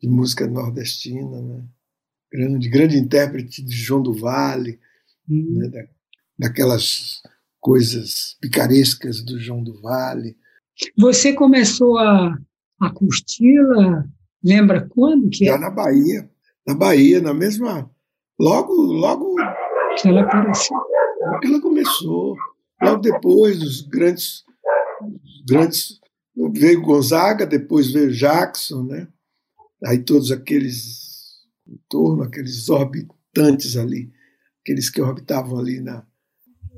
de 0.02 0.08
música 0.08 0.48
nordestina, 0.48 1.42
né? 1.42 1.64
grande, 2.32 2.70
grande 2.70 2.98
intérprete 2.98 3.62
de 3.62 3.76
João 3.76 4.02
do 4.02 4.14
Vale, 4.14 4.80
hum. 5.30 5.60
né? 5.60 5.70
da, 5.70 5.88
daquelas 6.38 7.22
coisas 7.62 8.36
picarescas 8.41 9.24
do 9.24 9.39
João 9.39 9.63
do 9.63 9.80
Vale. 9.82 10.36
Você 10.98 11.32
começou 11.34 11.98
a, 12.00 12.36
a 12.80 12.89
curti-la, 12.89 14.03
lembra 14.44 14.89
quando? 14.89 15.30
Que 15.30 15.46
Já 15.46 15.56
é? 15.56 15.58
na 15.60 15.70
Bahia, 15.70 16.30
na 16.68 16.74
Bahia, 16.74 17.22
na 17.22 17.34
mesma... 17.34 17.89
Logo, 18.39 18.74
logo... 18.74 19.36
Que 20.01 20.10
ela 20.10 20.24
apareceu. 20.24 20.75
Ela 21.44 21.62
começou. 21.62 22.36
Logo 22.82 22.98
depois, 22.98 23.62
os 23.62 23.82
grandes... 23.82 24.44
grandes 25.48 26.00
veio 26.51 26.82
Gonzaga, 26.82 27.46
depois 27.46 27.91
veio 27.91 28.12
Jackson, 28.12 28.84
né? 28.84 29.08
Aí 29.86 30.00
todos 30.00 30.32
aqueles 30.32 31.12
em 31.68 31.80
torno, 31.88 32.24
aqueles 32.24 32.68
orbitantes 32.70 33.77
ali, 33.77 34.12
aqueles 34.62 34.89
que 34.89 35.01
orbitavam 35.01 35.60
ali 35.60 35.80
na, 35.80 36.06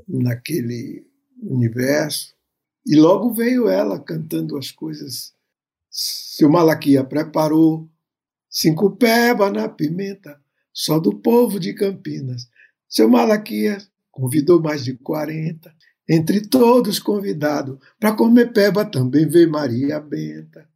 naquele 0.08 1.06
universo. 1.42 2.34
E 2.86 2.96
logo 2.96 3.34
veio 3.34 3.68
ela 3.68 4.00
cantando 4.00 4.58
as 4.58 4.72
coisas. 4.72 5.34
Seu 5.90 6.50
Malaquia 6.50 7.04
preparou 7.04 7.90
cinco 8.50 8.92
peba 8.92 9.50
na 9.50 9.70
pimenta, 9.70 10.40
só 10.72 11.00
do 11.00 11.16
povo 11.16 11.60
de 11.60 11.74
Campinas. 11.74 12.48
Seu 12.88 13.10
Malaquia 13.10 13.78
convidou 14.12 14.62
mais 14.62 14.84
de 14.84 14.94
quarenta, 14.94 15.74
entre 16.08 16.42
todos 16.42 17.00
convidados, 17.00 17.78
para 18.00 18.14
comer 18.14 18.52
peba 18.52 18.84
também 18.84 19.28
veio 19.28 19.50
Maria 19.50 20.00
Benta. 20.00 20.68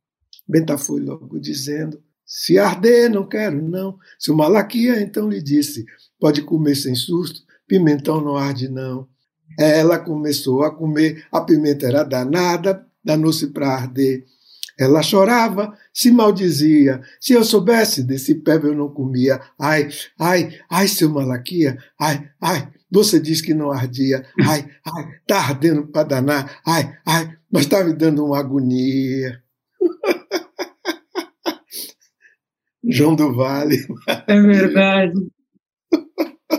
Benta 0.47 0.77
foi 0.77 1.01
logo 1.01 1.39
dizendo: 1.39 2.01
se 2.25 2.57
arder, 2.57 3.09
não 3.09 3.27
quero 3.27 3.61
não. 3.61 3.97
Seu 4.17 4.35
Malaquia 4.35 5.01
então 5.01 5.29
lhe 5.29 5.41
disse: 5.41 5.85
pode 6.19 6.41
comer 6.41 6.75
sem 6.75 6.95
susto, 6.95 7.41
pimentão 7.67 8.21
não 8.21 8.37
arde 8.37 8.69
não. 8.69 9.07
Ela 9.57 9.99
começou 9.99 10.63
a 10.63 10.75
comer, 10.75 11.25
a 11.31 11.41
pimenta 11.41 11.87
era 11.87 12.03
danada, 12.03 12.85
danou-se 13.03 13.47
para 13.47 13.69
arder. 13.69 14.23
Ela 14.79 15.01
chorava, 15.01 15.75
se 15.91 16.11
maldizia. 16.11 17.01
Se 17.19 17.33
eu 17.33 17.43
soubesse 17.43 18.03
desse 18.03 18.35
pé, 18.35 18.57
eu 18.57 18.75
não 18.75 18.89
comia. 18.89 19.41
Ai, 19.59 19.89
ai, 20.19 20.55
ai, 20.69 20.87
seu 20.87 21.09
Malaquia, 21.09 21.77
ai, 21.99 22.29
ai, 22.39 22.69
você 22.89 23.19
diz 23.19 23.41
que 23.41 23.55
não 23.55 23.71
ardia. 23.71 24.23
Ai, 24.43 24.69
ai, 24.85 25.07
tá 25.27 25.39
ardendo 25.39 25.87
para 25.87 26.07
danar. 26.07 26.61
Ai, 26.65 26.95
ai, 27.05 27.35
mas 27.51 27.65
tá 27.65 27.83
me 27.83 27.93
dando 27.93 28.23
uma 28.23 28.37
agonia. 28.39 29.41
João 32.89 33.15
do 33.15 33.33
Vale. 33.35 33.77
É 34.27 34.39
verdade. 34.39 35.13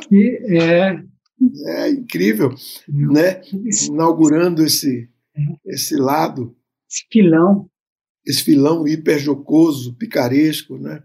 Que 0.09 0.38
é 0.59 1.02
é 1.66 1.90
incrível, 1.90 2.54
né? 2.88 3.40
Inaugurando 3.88 4.64
esse, 4.64 5.09
esse 5.64 5.97
lado. 5.97 6.57
Esse 6.90 7.07
filão. 7.11 7.71
Esse 8.26 8.42
filão 8.42 8.87
hiper 8.87 9.18
jocoso, 9.18 9.95
picaresco, 9.95 10.78
né? 10.78 11.02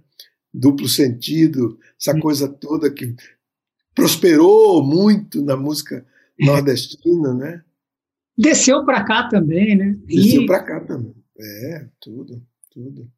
Duplo 0.54 0.88
sentido, 0.88 1.80
essa 2.00 2.20
coisa 2.20 2.48
toda 2.48 2.92
que 2.92 3.16
prosperou 3.96 4.84
muito 4.84 5.42
na 5.42 5.56
música 5.56 6.06
nordestina, 6.40 7.34
né? 7.34 7.64
Desceu 8.38 8.84
para 8.86 9.04
cá 9.04 9.28
também, 9.30 9.76
né? 9.76 9.98
Desceu 10.06 10.46
para 10.46 10.64
cá 10.64 10.80
também. 10.82 11.16
É, 11.40 11.88
tudo, 12.00 12.42
tudo. 12.72 13.10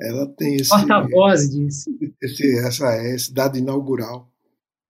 Ela 0.00 0.26
tem 0.26 0.56
esse. 0.56 0.70
Porta-voz 0.70 1.50
disso. 1.50 1.90
Esse, 2.20 2.58
essa, 2.58 2.96
esse 3.04 3.32
dado 3.32 3.58
inaugural. 3.58 4.30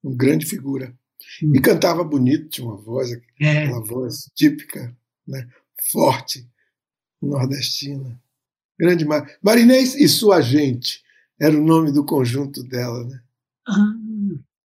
Uma 0.02 0.14
grande 0.16 0.46
figura. 0.46 0.94
E 1.42 1.60
cantava 1.60 2.04
bonito, 2.04 2.48
tinha 2.48 2.66
uma 2.66 2.76
voz, 2.76 3.10
é. 3.40 3.64
aquela 3.64 3.84
voz 3.84 4.30
típica, 4.34 4.96
né? 5.26 5.48
forte, 5.90 6.48
nordestina. 7.20 8.20
Grande 8.78 9.04
Mar... 9.04 9.28
Marinês 9.42 9.94
e 9.94 10.08
sua 10.08 10.40
gente 10.40 11.02
era 11.40 11.56
o 11.56 11.64
nome 11.64 11.92
do 11.92 12.04
conjunto 12.04 12.62
dela, 12.62 13.04
né? 13.04 13.22
Ah. 13.66 13.94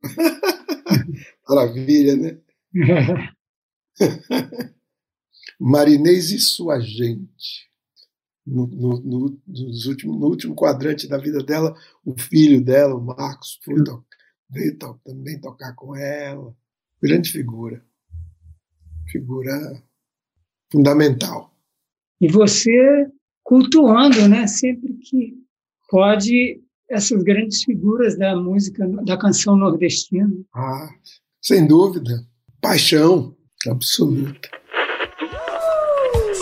Maravilha, 1.47 2.15
né? 2.15 2.37
Marinês 5.59 6.31
e 6.31 6.39
sua 6.39 6.79
gente. 6.79 7.69
No, 8.45 8.65
no, 8.65 9.01
no, 9.01 9.39
últimos, 9.87 10.19
no, 10.19 10.27
último 10.27 10.55
quadrante 10.55 11.07
da 11.07 11.17
vida 11.17 11.43
dela, 11.43 11.75
o 12.03 12.17
filho 12.17 12.63
dela, 12.63 12.95
o 12.95 13.01
Marcos, 13.01 13.59
foi 13.63 13.75
hum 13.75 13.83
veio 14.49 14.77
to 14.77 14.99
também 15.05 15.39
tocar 15.39 15.73
com 15.73 15.95
ela. 15.95 16.53
Grande 17.01 17.31
figura. 17.31 17.83
Figura 19.07 19.81
fundamental. 20.71 21.53
E 22.19 22.27
você 22.27 23.07
cultuando, 23.43 24.27
né, 24.27 24.45
sempre 24.47 24.93
que 24.93 25.33
pode, 25.89 26.62
essas 26.89 27.23
grandes 27.23 27.63
figuras 27.63 28.17
da 28.17 28.35
música, 28.35 28.88
da 29.05 29.17
canção 29.17 29.55
nordestina. 29.55 30.29
Ah, 30.53 30.89
sem 31.41 31.65
dúvida. 31.65 32.25
Paixão 32.62 33.35
absoluta. 33.67 34.49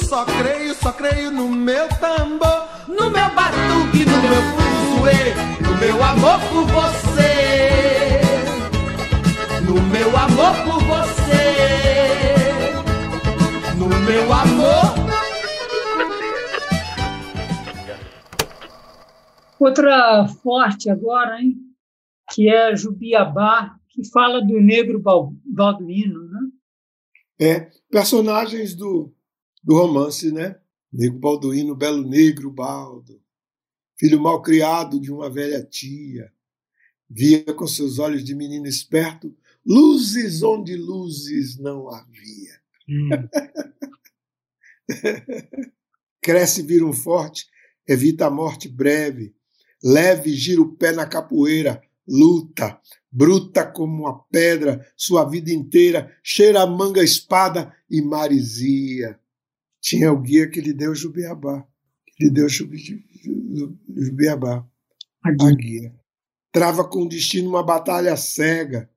Só 0.04 0.26
creio, 0.26 0.74
só 0.74 0.92
creio 0.92 1.32
no 1.32 1.50
meu 1.50 1.88
tambor, 2.00 2.68
no 2.88 3.10
meu 3.10 3.36
batuque, 3.36 4.06
no 4.06 4.22
meu 4.22 4.42
fuzuê, 4.56 5.34
no 5.62 5.78
meu 5.80 6.04
amor 6.04 6.40
por 6.50 6.66
você 6.66 7.37
no 9.68 9.82
meu 9.92 10.16
amor 10.16 10.56
por 10.64 10.80
você, 10.86 11.44
no 13.78 13.88
meu 14.06 14.32
amor. 14.32 14.96
Outra 19.60 20.26
forte 20.42 20.90
agora, 20.90 21.42
hein? 21.42 21.58
Que 22.34 22.48
é 22.50 22.74
Jubiabá, 22.76 23.78
que 23.90 24.08
fala 24.08 24.40
do 24.40 24.62
negro 24.62 25.02
balduíno, 25.46 26.30
né? 26.30 26.40
É, 27.40 27.70
personagens 27.92 28.74
do, 28.74 29.14
do 29.62 29.76
romance, 29.76 30.32
né? 30.32 30.58
Negro 30.92 31.20
Balduíno, 31.20 31.76
belo 31.76 32.08
negro 32.08 32.50
Baldo, 32.50 33.22
filho 34.00 34.20
mal 34.20 34.42
criado 34.42 35.00
de 35.00 35.12
uma 35.12 35.30
velha 35.30 35.62
tia, 35.62 36.32
via 37.10 37.44
com 37.54 37.68
seus 37.68 38.00
olhos 38.00 38.24
de 38.24 38.34
menino 38.34 38.66
esperto 38.66 39.36
luzes 39.68 40.42
onde 40.42 40.78
luzes 40.78 41.60
não 41.60 41.94
havia. 41.94 42.62
Hum. 42.90 43.10
Cresce, 46.24 46.62
vira 46.62 46.86
um 46.86 46.94
forte, 46.94 47.46
evita 47.86 48.28
a 48.28 48.32
morte 48.32 48.70
breve, 48.70 49.36
leve, 49.84 50.34
gira 50.34 50.62
o 50.62 50.74
pé 50.76 50.94
na 50.94 51.06
capoeira, 51.06 51.82
luta, 52.08 52.80
bruta 53.12 53.66
como 53.66 54.04
uma 54.04 54.20
pedra, 54.32 54.88
sua 54.96 55.26
vida 55.26 55.52
inteira, 55.52 56.16
cheira 56.24 56.62
a 56.62 56.68
manga, 56.68 57.04
espada 57.04 57.76
e 57.90 58.02
marisia. 58.02 59.20
Tinha 59.82 60.12
o 60.12 60.22
guia 60.22 60.50
que 60.50 60.62
lhe 60.62 60.74
deu 60.74 60.96
Jubiabá, 60.96 61.66
que 62.06 62.26
lhe 62.26 62.32
deu 62.32 62.48
Jubiabá, 62.50 64.66
a 65.24 65.52
guia. 65.52 65.94
Trava 66.52 66.88
com 66.88 67.08
destino 67.08 67.50
uma 67.50 67.64
batalha 67.64 68.16
cega, 68.16 68.90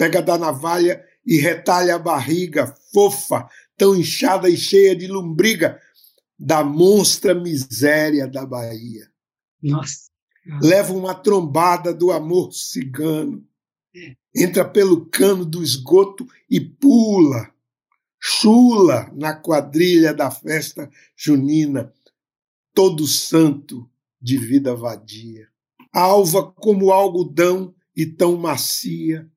pega 0.00 0.22
da 0.22 0.38
navalha 0.38 1.04
e 1.26 1.36
retalha 1.36 1.96
a 1.96 1.98
barriga 1.98 2.74
fofa, 2.90 3.46
tão 3.76 3.94
inchada 3.94 4.48
e 4.48 4.56
cheia 4.56 4.96
de 4.96 5.06
lombriga, 5.06 5.78
da 6.38 6.64
monstra 6.64 7.34
miséria 7.34 8.26
da 8.26 8.46
Bahia. 8.46 9.10
Nossa. 9.62 10.08
Leva 10.62 10.94
uma 10.94 11.14
trombada 11.14 11.92
do 11.92 12.10
amor 12.10 12.50
cigano, 12.54 13.46
entra 14.34 14.64
pelo 14.66 15.04
cano 15.04 15.44
do 15.44 15.62
esgoto 15.62 16.26
e 16.48 16.58
pula, 16.58 17.52
chula 18.18 19.12
na 19.12 19.34
quadrilha 19.34 20.14
da 20.14 20.30
festa 20.30 20.90
junina, 21.14 21.92
todo 22.72 23.06
santo 23.06 23.86
de 24.18 24.38
vida 24.38 24.74
vadia. 24.74 25.46
Alva 25.92 26.50
como 26.50 26.90
algodão 26.90 27.74
e 27.94 28.06
tão 28.06 28.38
macia, 28.38 29.30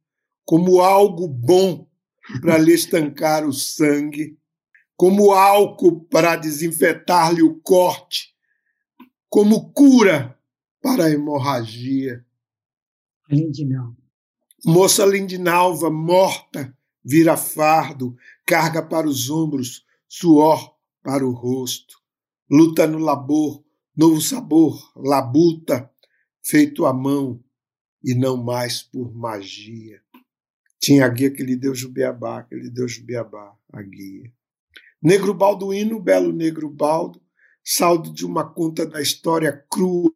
como 0.46 0.82
algo 0.82 1.28
bom 1.28 1.88
para 2.42 2.58
lhe 2.58 2.74
estancar 2.74 3.46
o 3.46 3.54
sangue, 3.54 4.38
como 4.96 5.34
álcool 5.34 6.06
para 6.06 6.36
desinfetar-lhe 6.36 7.42
o 7.42 7.60
corte, 7.60 8.34
como 9.30 9.72
cura 9.74 10.40
para 10.82 11.06
a 11.06 11.12
hemorragia. 11.12 12.26
Lindinalva. 13.30 13.98
Moça 14.66 15.06
Lindinalva, 15.06 15.90
morta, 15.90 16.78
vira 17.04 17.36
fardo, 17.36 18.16
carga 18.46 18.82
para 18.82 19.08
os 19.08 19.30
ombros, 19.30 19.86
suor 20.08 20.78
para 21.02 21.26
o 21.26 21.32
rosto. 21.32 21.98
Luta 22.50 22.86
no 22.86 23.00
labor, 23.00 23.64
novo 23.96 24.22
sabor, 24.22 24.92
labuta, 24.96 25.92
feito 26.42 26.86
à 26.86 26.94
mão 26.94 27.44
e 28.04 28.14
não 28.14 28.38
mais 28.38 28.84
por 28.84 29.14
magia. 29.14 30.03
Tinha 30.84 31.06
a 31.06 31.08
guia 31.08 31.32
que 31.32 31.42
lhe 31.42 31.56
deu 31.56 31.74
Jubiabá, 31.74 32.44
que 32.44 32.56
lhe 32.56 32.70
deu 32.70 32.90
Jubiabá, 32.90 33.56
a 33.72 33.82
guia. 33.82 34.30
Negro 35.02 35.34
Balduíno, 35.34 35.98
belo 35.98 36.34
negro 36.34 36.70
baldo, 36.70 37.22
saldo 37.64 38.14
de 38.14 38.26
uma 38.26 38.44
conta 38.44 38.86
da 38.86 39.02
história 39.02 39.64
crua, 39.72 40.12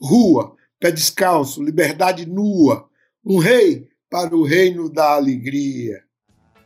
rua, 0.00 0.56
pé 0.80 0.90
descalço, 0.90 1.62
liberdade 1.62 2.26
nua, 2.26 2.90
um 3.24 3.38
rei 3.38 3.90
para 4.10 4.34
o 4.34 4.42
reino 4.42 4.90
da 4.90 5.14
alegria. 5.14 6.02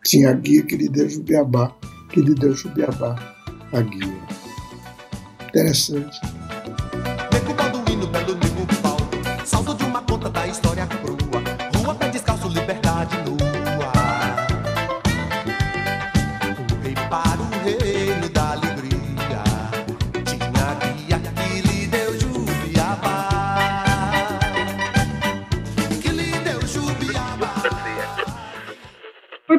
Tinha 0.02 0.30
a 0.30 0.32
guia 0.32 0.62
que 0.62 0.74
lhe 0.74 0.88
deu 0.88 1.06
Jubiabá, 1.06 1.78
que 2.10 2.22
lhe 2.22 2.34
deu 2.34 2.54
Jubiabá, 2.54 3.16
a 3.70 3.82
guia. 3.82 4.26
Interessante. 5.46 6.18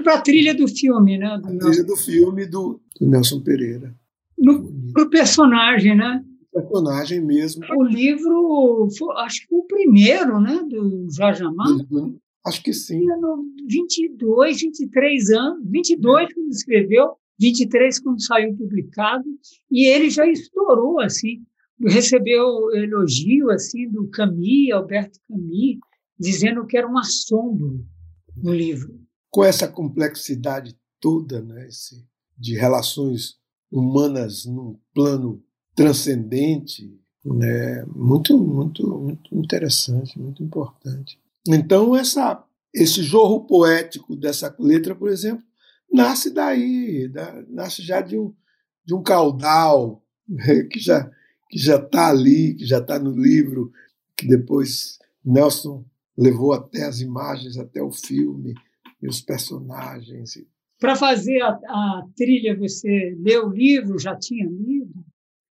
Para 0.08 0.20
a 0.20 0.22
trilha 0.22 0.54
do 0.56 0.68
filme, 0.70 1.18
né? 1.18 1.38
Do 1.38 1.48
A 1.48 1.58
trilha 1.58 1.84
do 1.84 1.98
filme 1.98 2.46
do, 2.46 2.80
do 2.98 3.10
Nelson 3.10 3.42
Pereira. 3.42 3.94
Para 4.94 5.04
o 5.04 5.10
personagem, 5.10 5.98
né? 5.98 6.24
Personagem 6.54 7.20
mesmo. 7.26 7.62
O 7.76 7.84
livro, 7.84 8.88
foi- 8.98 9.16
acho 9.18 9.46
que 9.46 9.54
o 9.54 9.64
primeiro, 9.64 10.40
né? 10.40 10.64
Do 10.70 11.08
Jorge 11.12 11.44
Amado. 11.44 11.84
Do- 11.90 12.18
Acho 12.46 12.64
que 12.64 12.72
sim. 12.72 13.06
No 13.06 13.44
22, 13.70 14.62
23 14.62 15.30
anos, 15.32 15.60
22 15.70 16.34
quando 16.34 16.50
escreveu, 16.52 17.10
23 17.38 18.00
quando 18.00 18.24
saiu 18.24 18.56
publicado, 18.56 19.26
e 19.70 19.86
ele 19.90 20.10
já 20.10 20.26
estourou, 20.26 21.02
assim, 21.02 21.42
recebeu 21.82 22.72
elogio, 22.74 23.50
assim, 23.52 23.90
do 23.90 24.08
Camus, 24.08 24.72
Alberto 24.72 25.20
Camus, 25.28 25.78
dizendo 26.18 26.66
que 26.66 26.78
era 26.78 26.88
um 26.90 26.98
assombro 26.98 27.84
no 28.42 28.54
livro. 28.54 28.98
Com 29.38 29.44
essa 29.44 29.68
complexidade 29.68 30.76
toda, 31.00 31.40
né, 31.44 31.68
esse, 31.68 32.04
de 32.36 32.56
relações 32.56 33.36
humanas 33.72 34.46
num 34.46 34.80
plano 34.96 35.44
transcendente, 35.76 37.00
né, 37.24 37.86
muito, 37.86 38.36
muito, 38.36 38.88
muito 38.98 39.36
interessante, 39.38 40.18
muito 40.18 40.42
importante. 40.42 41.20
Então, 41.48 41.96
essa, 41.96 42.44
esse 42.74 43.04
jorro 43.04 43.42
poético 43.42 44.16
dessa 44.16 44.56
letra, 44.58 44.96
por 44.96 45.08
exemplo, 45.08 45.44
nasce 45.94 46.32
daí, 46.32 47.08
da- 47.08 47.46
nasce 47.48 47.84
já 47.84 48.02
de 48.02 48.18
um, 48.18 48.34
de 48.84 48.96
um 48.96 49.04
caudal 49.04 50.04
né, 50.28 50.64
que 50.64 50.80
já 50.80 51.12
que 51.48 51.60
já 51.60 51.76
está 51.76 52.10
ali, 52.10 52.56
que 52.56 52.66
já 52.66 52.80
está 52.80 52.98
no 52.98 53.12
livro, 53.12 53.72
que 54.18 54.28
depois 54.28 54.98
Nelson 55.24 55.86
levou 56.18 56.54
até 56.54 56.86
as 56.86 57.02
imagens, 57.02 57.56
até 57.56 57.84
o 57.84 57.92
filme 57.92 58.56
e 59.02 59.08
os 59.08 59.22
personagens. 59.22 60.32
Para 60.80 60.96
fazer 60.96 61.42
a, 61.42 61.50
a 61.50 62.08
trilha, 62.16 62.58
você 62.58 63.16
leu 63.20 63.48
o 63.48 63.54
livro, 63.54 64.00
já 64.00 64.16
tinha 64.16 64.46
lido? 64.46 65.06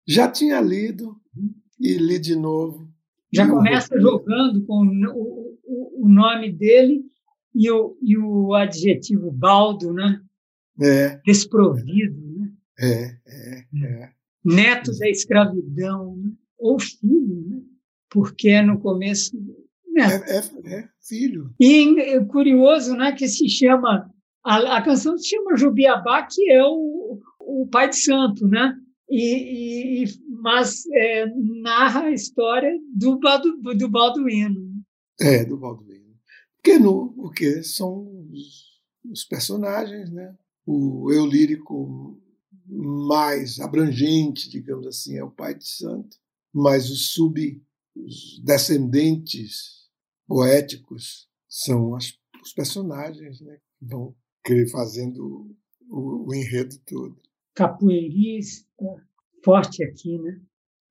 Já 0.08 0.32
tinha 0.32 0.62
lido 0.62 1.20
e 1.80 1.98
li 1.98 2.20
de 2.20 2.36
novo. 2.36 2.90
Já 3.34 3.50
começa 3.50 4.00
jogando 4.00 4.66
com 4.66 4.86
o, 4.86 5.58
o, 5.64 6.06
o 6.06 6.10
nome 6.10 6.52
dele 6.52 7.04
e 7.54 7.70
o, 7.72 7.98
e 8.02 8.18
o 8.18 8.54
adjetivo 8.54 9.32
baldo, 9.32 9.94
né? 9.94 10.22
É, 10.82 11.22
desprovido, 11.26 12.22
né? 12.38 12.52
é, 12.80 13.18
é, 13.26 13.66
é. 13.84 14.10
neto 14.44 14.92
da 14.98 15.10
escravidão, 15.10 16.18
né? 16.18 16.32
ou 16.58 16.78
filho, 16.80 17.48
né? 17.48 17.62
porque 18.10 18.62
no 18.62 18.80
começo. 18.80 19.32
Neto. 19.96 20.26
É, 20.26 20.38
é, 20.38 20.80
é 20.82 20.90
filho. 21.02 21.54
E 21.60 22.00
é 22.02 22.20
curioso 22.26 22.94
né, 22.96 23.14
que 23.14 23.28
se 23.28 23.48
chama. 23.48 24.12
A, 24.44 24.78
a 24.78 24.82
canção 24.84 25.18
se 25.18 25.30
chama 25.30 25.56
Jubiabá, 25.56 26.28
que 26.30 26.52
é 26.52 26.62
o, 26.64 27.20
o 27.40 27.68
pai 27.72 27.90
de 27.90 27.96
santo, 27.96 28.46
né? 28.48 28.76
E, 29.10 30.04
e- 30.04 30.26
mas 30.42 30.84
é, 30.94 31.26
narra 31.64 32.02
a 32.04 32.12
história 32.12 32.72
do, 32.94 33.18
Baldu, 33.18 33.58
do 33.76 33.90
Balduíno. 33.90 34.84
É, 35.20 35.46
do 35.46 35.58
Balduino. 35.58 36.14
Porque, 36.58 36.78
no, 36.78 37.14
porque 37.14 37.64
são 37.64 38.28
os, 38.32 38.82
os 39.10 39.24
personagens, 39.24 40.12
né? 40.12 40.36
O 40.66 41.12
eu 41.12 41.26
lírico 41.26 42.20
mais 42.68 43.60
abrangente, 43.60 44.50
digamos 44.50 44.88
assim, 44.88 45.16
é 45.18 45.24
o 45.24 45.32
pai 45.32 45.56
de 45.56 45.68
santo, 45.68 46.18
mas 46.52 46.90
os 46.90 47.12
sub, 47.12 47.62
os 47.96 48.42
descendentes 48.44 49.85
poéticos 50.28 51.28
são 51.48 51.96
as- 51.96 52.18
os 52.44 52.54
personagens, 52.54 53.42
né? 53.42 53.58
Que 53.80 53.86
vão 53.86 54.16
querer 54.44 54.70
fazendo 54.70 55.56
o, 55.90 56.28
o 56.30 56.34
enredo 56.36 56.76
todo. 56.86 57.20
Capoeirista, 57.56 58.68
forte 59.44 59.84
aqui, 59.84 60.18
né? 60.20 60.40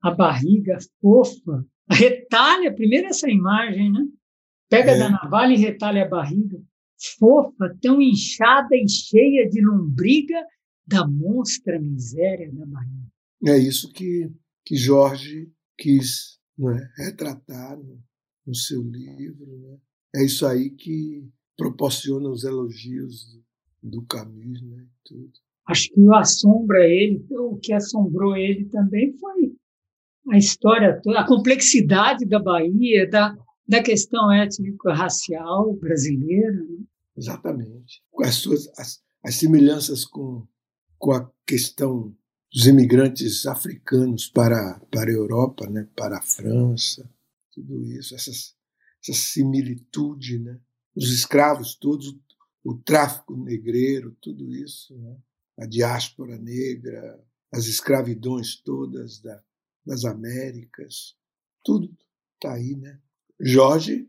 A 0.03 0.11
barriga 0.11 0.79
fofa. 1.01 1.65
Retalha, 1.91 2.75
primeiro 2.75 3.09
essa 3.09 3.29
imagem, 3.31 3.93
né? 3.93 4.01
Pega 4.71 4.93
É. 4.93 4.99
da 4.99 5.11
navalha 5.11 5.55
e 5.55 5.59
retalha 5.59 6.05
a 6.05 6.09
barriga. 6.09 6.61
Fofa, 7.19 7.77
tão 7.83 8.01
inchada 8.01 8.75
e 8.77 8.89
cheia 8.89 9.49
de 9.49 9.61
lombriga 9.61 10.43
da 10.87 11.07
monstra 11.07 11.81
miséria 11.81 12.51
da 12.53 12.65
barriga. 12.67 13.07
É 13.47 13.59
isso 13.59 13.93
que, 13.93 14.31
que 14.65 14.77
Jorge 14.77 15.51
quis 15.79 16.39
né, 16.57 16.89
retratar 16.97 17.77
no, 17.77 18.03
no 18.47 18.55
seu 18.55 18.83
livro. 18.83 19.59
Né? 19.59 19.79
É 20.17 20.25
isso 20.25 20.47
aí 20.47 20.71
que 20.71 21.27
proporciona 21.57 22.29
os 22.29 22.45
elogios 22.45 23.27
do, 23.83 23.91
do 23.91 24.03
Camus, 24.07 24.63
né? 24.63 24.87
Tudo. 25.05 25.33
Acho 25.67 25.89
que 25.89 26.01
o 26.01 26.15
assombra 26.15 26.87
ele, 26.87 27.25
o 27.31 27.57
que 27.57 27.73
assombrou 27.73 28.37
ele 28.37 28.67
também 28.67 29.17
foi 29.17 29.55
a 30.31 30.39
história 30.39 31.01
toda, 31.03 31.21
a 31.21 31.27
complexidade 31.27 32.25
da 32.27 32.39
Bahia, 32.39 33.09
da, 33.09 33.35
da 33.67 33.83
questão 33.83 34.31
étnico-racial 34.33 35.75
brasileira. 35.75 36.53
Né? 36.53 36.85
Exatamente. 37.17 38.03
As, 38.21 38.35
suas, 38.37 38.69
as, 38.79 39.03
as 39.25 39.35
semelhanças 39.37 40.05
com, 40.05 40.47
com 40.99 41.13
a 41.13 41.31
questão 41.47 42.15
dos 42.53 42.67
imigrantes 42.67 43.47
africanos 43.47 44.29
para, 44.29 44.81
para 44.91 45.11
a 45.11 45.15
Europa, 45.15 45.69
né? 45.69 45.89
para 45.97 46.19
a 46.19 46.23
França, 46.23 47.09
tudo 47.55 47.83
isso, 47.85 48.15
essas, 48.15 48.55
essa 49.03 49.19
similitude, 49.19 50.39
né? 50.39 50.61
os 50.95 51.11
escravos 51.13 51.75
todos, 51.77 52.17
o 52.63 52.75
tráfico 52.75 53.37
negreiro, 53.37 54.17
tudo 54.21 54.53
isso, 54.55 54.97
né? 54.99 55.17
a 55.59 55.67
diáspora 55.67 56.39
negra, 56.39 57.23
as 57.53 57.67
escravidões 57.67 58.57
todas 58.57 59.21
da, 59.21 59.43
das 59.87 60.05
Américas, 60.05 61.17
tudo 61.63 61.97
está 62.35 62.55
aí. 62.55 62.75
Né? 62.75 63.01
Jorge 63.41 64.09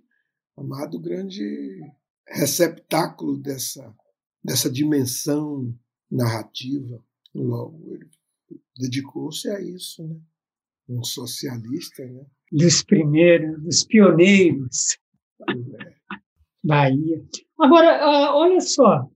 Amado, 0.57 0.97
grande 0.97 1.81
receptáculo 2.25 3.37
dessa, 3.37 3.93
dessa 4.41 4.71
dimensão 4.71 5.77
narrativa. 6.09 7.03
Logo, 7.33 7.93
ele 7.93 8.09
dedicou-se 8.77 9.49
a 9.49 9.59
isso, 9.59 10.07
né? 10.07 10.17
um 10.87 11.03
socialista. 11.03 12.05
Né? 12.05 12.25
Dos 12.57 12.83
primeiros, 12.83 13.61
dos 13.63 13.83
pioneiros. 13.83 14.97
Bahia. 16.63 17.21
Agora, 17.59 18.03
ah, 18.03 18.35
olha 18.35 18.61
só, 18.61 19.07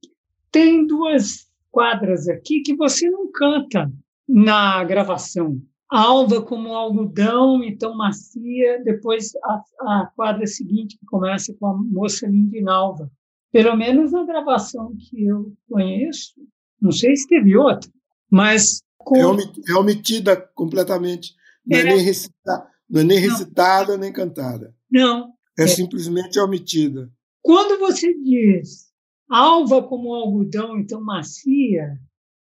tem 0.51 0.85
duas 0.85 1.49
quadras 1.71 2.27
aqui 2.27 2.61
que 2.61 2.75
você 2.75 3.09
não 3.09 3.31
canta 3.31 3.91
na 4.27 4.83
gravação. 4.83 5.61
Alva 5.89 6.41
como 6.41 6.73
algodão 6.75 7.63
e 7.63 7.75
tão 7.75 7.95
macia, 7.95 8.83
depois 8.83 9.31
a, 9.43 9.61
a 9.81 10.11
quadra 10.15 10.45
seguinte 10.45 10.97
que 10.99 11.05
começa 11.07 11.51
com 11.59 11.67
a 11.67 11.73
moça 11.73 12.27
lindinalva. 12.27 13.09
Pelo 13.51 13.75
menos 13.75 14.11
na 14.11 14.23
gravação 14.23 14.95
que 14.97 15.25
eu 15.25 15.51
conheço, 15.67 16.35
não 16.79 16.91
sei 16.91 17.15
se 17.15 17.27
teve 17.27 17.57
outra, 17.57 17.89
mas 18.29 18.83
com... 18.99 19.17
É, 19.17 19.25
omit, 19.25 19.71
omitida 19.73 20.35
completamente. 20.53 21.33
Não 21.65 21.77
é, 21.77 21.81
É. 21.81 21.83
nem, 21.85 21.99
recita, 21.99 22.67
não 22.89 23.01
é 23.01 23.03
nem 23.03 23.21
Não. 23.21 23.29
recitada 23.29 23.97
nem 23.97 24.11
cantada. 24.11 24.73
não, 24.91 25.33
É, 25.57 25.63
É. 25.63 25.67
simplesmente 25.67 26.39
omitida. 26.39 27.11
Quando 27.41 27.79
você 27.79 28.13
diz 28.21 28.89
alva 29.29 29.83
como 29.83 30.13
algodão, 30.13 30.77
então 30.79 31.01
macia, 31.01 31.97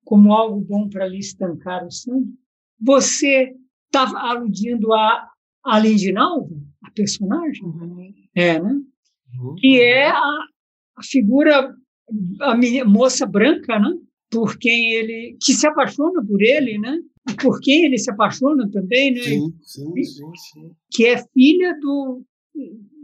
como 0.05 0.33
algo 0.33 0.61
bom 0.61 0.89
para 0.89 1.07
lhe 1.07 1.19
estancar 1.19 1.87
o 1.87 1.91
sangue, 1.91 2.35
você 2.81 3.55
está 3.87 4.05
aludindo 4.31 4.93
a, 4.93 5.29
a 5.65 5.79
lindinalva, 5.79 6.55
a 6.83 6.91
personagem? 6.91 7.63
Uhum. 7.65 8.13
É, 8.35 8.59
né? 8.61 8.73
Uhum. 9.39 9.55
Que 9.59 9.81
é 9.81 10.09
a, 10.11 10.39
a 10.97 11.03
figura, 11.05 11.75
a 12.41 12.57
minha, 12.57 12.85
moça 12.85 13.27
branca, 13.27 13.79
né? 13.79 13.91
Por 14.33 14.57
quem 14.57 14.93
ele, 14.95 15.37
que 15.43 15.53
se 15.53 15.67
apaixona 15.67 16.25
por 16.27 16.41
ele, 16.41 16.79
né? 16.79 16.99
E 17.29 17.35
por 17.35 17.61
quem 17.61 17.85
ele 17.85 17.99
se 17.99 18.11
apaixona 18.11 18.69
também, 18.71 19.13
né? 19.13 19.21
Sim, 19.21 19.55
sim, 19.63 20.03
sim, 20.03 20.33
sim. 20.35 20.71
Que 20.91 21.07
é 21.07 21.23
filha 21.35 21.79
do, 21.79 22.25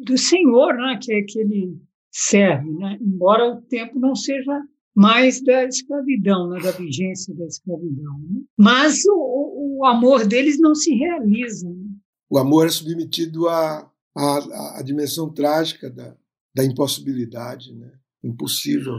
do 0.05 0.17
Senhor, 0.17 0.75
né? 0.75 0.99
Que, 1.01 1.23
que 1.25 1.39
ele 1.39 1.79
serve, 2.11 2.71
né? 2.73 2.99
Embora 3.01 3.53
o 3.53 3.61
tempo 3.61 4.01
não 4.01 4.15
seja 4.15 4.59
mais 4.95 5.41
da 5.45 5.65
escravidão, 5.65 6.49
né? 6.49 6.61
da 6.61 6.73
vigência 6.73 7.33
da 7.35 7.45
escravidão. 7.45 8.19
Né? 8.31 8.41
Mas 8.57 9.05
o, 9.07 9.79
o, 9.79 9.85
amor 9.85 10.27
deles 10.27 10.59
não 10.59 10.75
se 10.75 10.93
realiza. 10.93 11.69
Né? 11.69 11.87
O 12.29 12.37
amor 12.37 12.67
é 12.67 12.71
submetido 12.71 13.47
à, 13.49 13.89
à, 14.17 14.79
à 14.79 14.83
dimensão 14.83 15.33
trágica 15.33 15.89
da, 15.89 16.17
da 16.53 16.65
impossibilidade, 16.65 17.73
né? 17.75 17.93
Impossível 18.25 18.95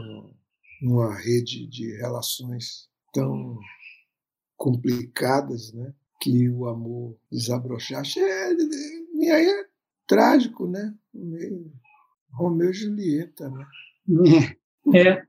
numa 0.81 1.15
rede 1.15 1.67
de 1.67 1.95
relações 1.97 2.89
tão 3.13 3.57
complicadas, 4.57 5.73
né? 5.73 5.93
Que 6.21 6.49
o 6.49 6.67
amor 6.67 7.17
desabrochasse. 7.31 8.19
É, 8.19 8.53
e 8.53 9.31
aí 9.31 9.45
é 9.45 9.65
trágico, 10.07 10.67
né? 10.67 10.93
Meio 11.13 11.71
Romeu 12.31 12.71
e 12.71 12.73
Julieta, 12.73 13.49
né? 13.49 13.65
É. 14.93 15.09
é. 15.09 15.23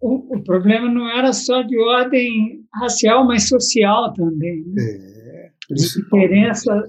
O, 0.00 0.36
o, 0.36 0.44
problema 0.44 0.88
não 0.88 1.08
era 1.08 1.32
só 1.32 1.62
de 1.62 1.76
ordem 1.76 2.64
racial, 2.72 3.26
mas 3.26 3.48
social 3.48 4.12
também. 4.14 4.64
Né? 4.66 4.82
É. 4.82 5.52
Diferença 5.70 6.88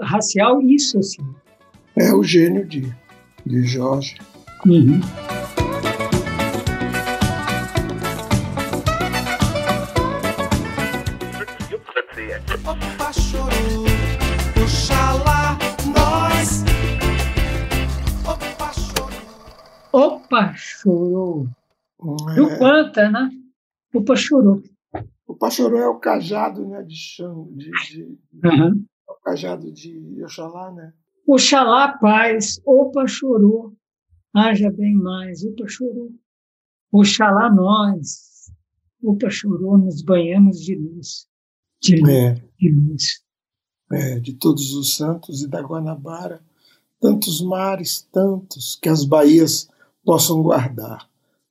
racial 0.00 0.60
e 0.62 0.78
social. 0.78 1.26
É 1.96 2.12
o 2.12 2.22
gênio 2.22 2.66
de, 2.66 2.82
de 3.46 3.62
Jorge. 3.62 4.16
Uhum. 4.66 5.00
Opa, 20.24 20.54
chorou. 20.56 21.48
É. 22.30 22.34
Do 22.34 22.58
Quanta, 22.58 23.08
né? 23.10 23.30
Opa, 23.94 24.16
chorou. 24.16 24.62
O 25.26 25.34
Pachorô 25.34 25.78
é 25.78 25.88
o 25.88 25.98
cajado 25.98 26.66
né, 26.68 26.82
de 26.82 26.94
chão, 26.94 27.48
de, 27.52 27.70
de, 27.70 28.02
Uhum. 28.44 28.84
é 29.08 29.12
o 29.12 29.14
cajado 29.24 29.72
de 29.72 30.22
Oxalá, 30.22 30.70
né? 30.72 30.92
Oxalá, 31.26 31.96
paz. 31.98 32.60
Opa, 32.64 33.06
chorou. 33.06 33.74
Haja 34.34 34.70
bem 34.70 34.94
mais. 34.94 35.42
Opa, 35.44 35.66
chorou. 35.66 36.12
Oxalá, 36.92 37.50
nós. 37.50 38.50
Opa, 39.02 39.30
chorou. 39.30 39.78
Nos 39.78 40.02
banhamos 40.02 40.60
de 40.60 40.74
luz. 40.74 41.26
De 41.82 41.96
luz. 41.96 42.10
É, 42.12 42.34
De 42.58 42.70
luz. 42.70 43.22
é, 43.92 44.20
de 44.20 44.34
todos 44.34 44.74
os 44.74 44.94
santos 44.96 45.42
e 45.42 45.48
da 45.48 45.60
Guanabara, 45.62 46.42
tantos 47.00 47.40
mares, 47.40 48.02
tantos, 48.12 48.76
que 48.76 48.88
as 48.88 49.04
baías 49.04 49.68
possam 50.04 50.42
guardar, 50.42 51.08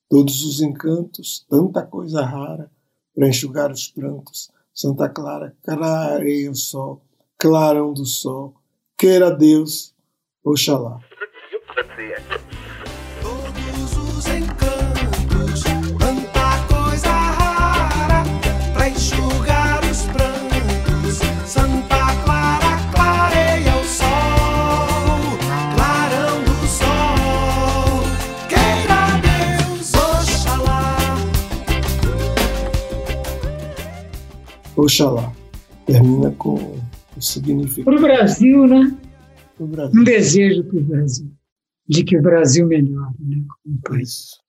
todos 0.09 0.43
os 0.43 0.61
encantos, 0.61 1.45
tanta 1.49 1.81
coisa 1.85 2.23
rara, 2.23 2.69
para 3.15 3.27
enxugar 3.27 3.71
os 3.71 3.87
prantos, 3.87 4.51
Santa 4.73 5.07
Clara, 5.09 5.55
clareia 5.63 6.49
o 6.49 6.55
sol, 6.55 7.01
clarão 7.37 7.93
do 7.93 8.05
sol, 8.05 8.55
queira 8.97 9.29
Deus, 9.31 9.93
Oxalá. 10.43 10.99
Oxalá. 34.83 35.33
Termina 35.85 36.31
com 36.31 36.55
o 37.17 37.21
significado 37.21 37.83
Para 37.85 37.95
o 37.97 38.01
Brasil, 38.01 38.67
né? 38.67 38.97
do 39.57 39.65
Um 39.65 39.67
Brasil. 39.67 40.03
desejo 40.03 40.63
para 40.63 40.77
o 40.79 40.83
Brasil. 40.83 41.31
De 41.87 42.03
que 42.03 42.17
o 42.17 42.21
Brasil 42.21 42.65
melhore, 42.67 43.15
né? 43.19 43.43
Como 43.63 43.79
país. 43.83 44.09
Isso. 44.09 44.39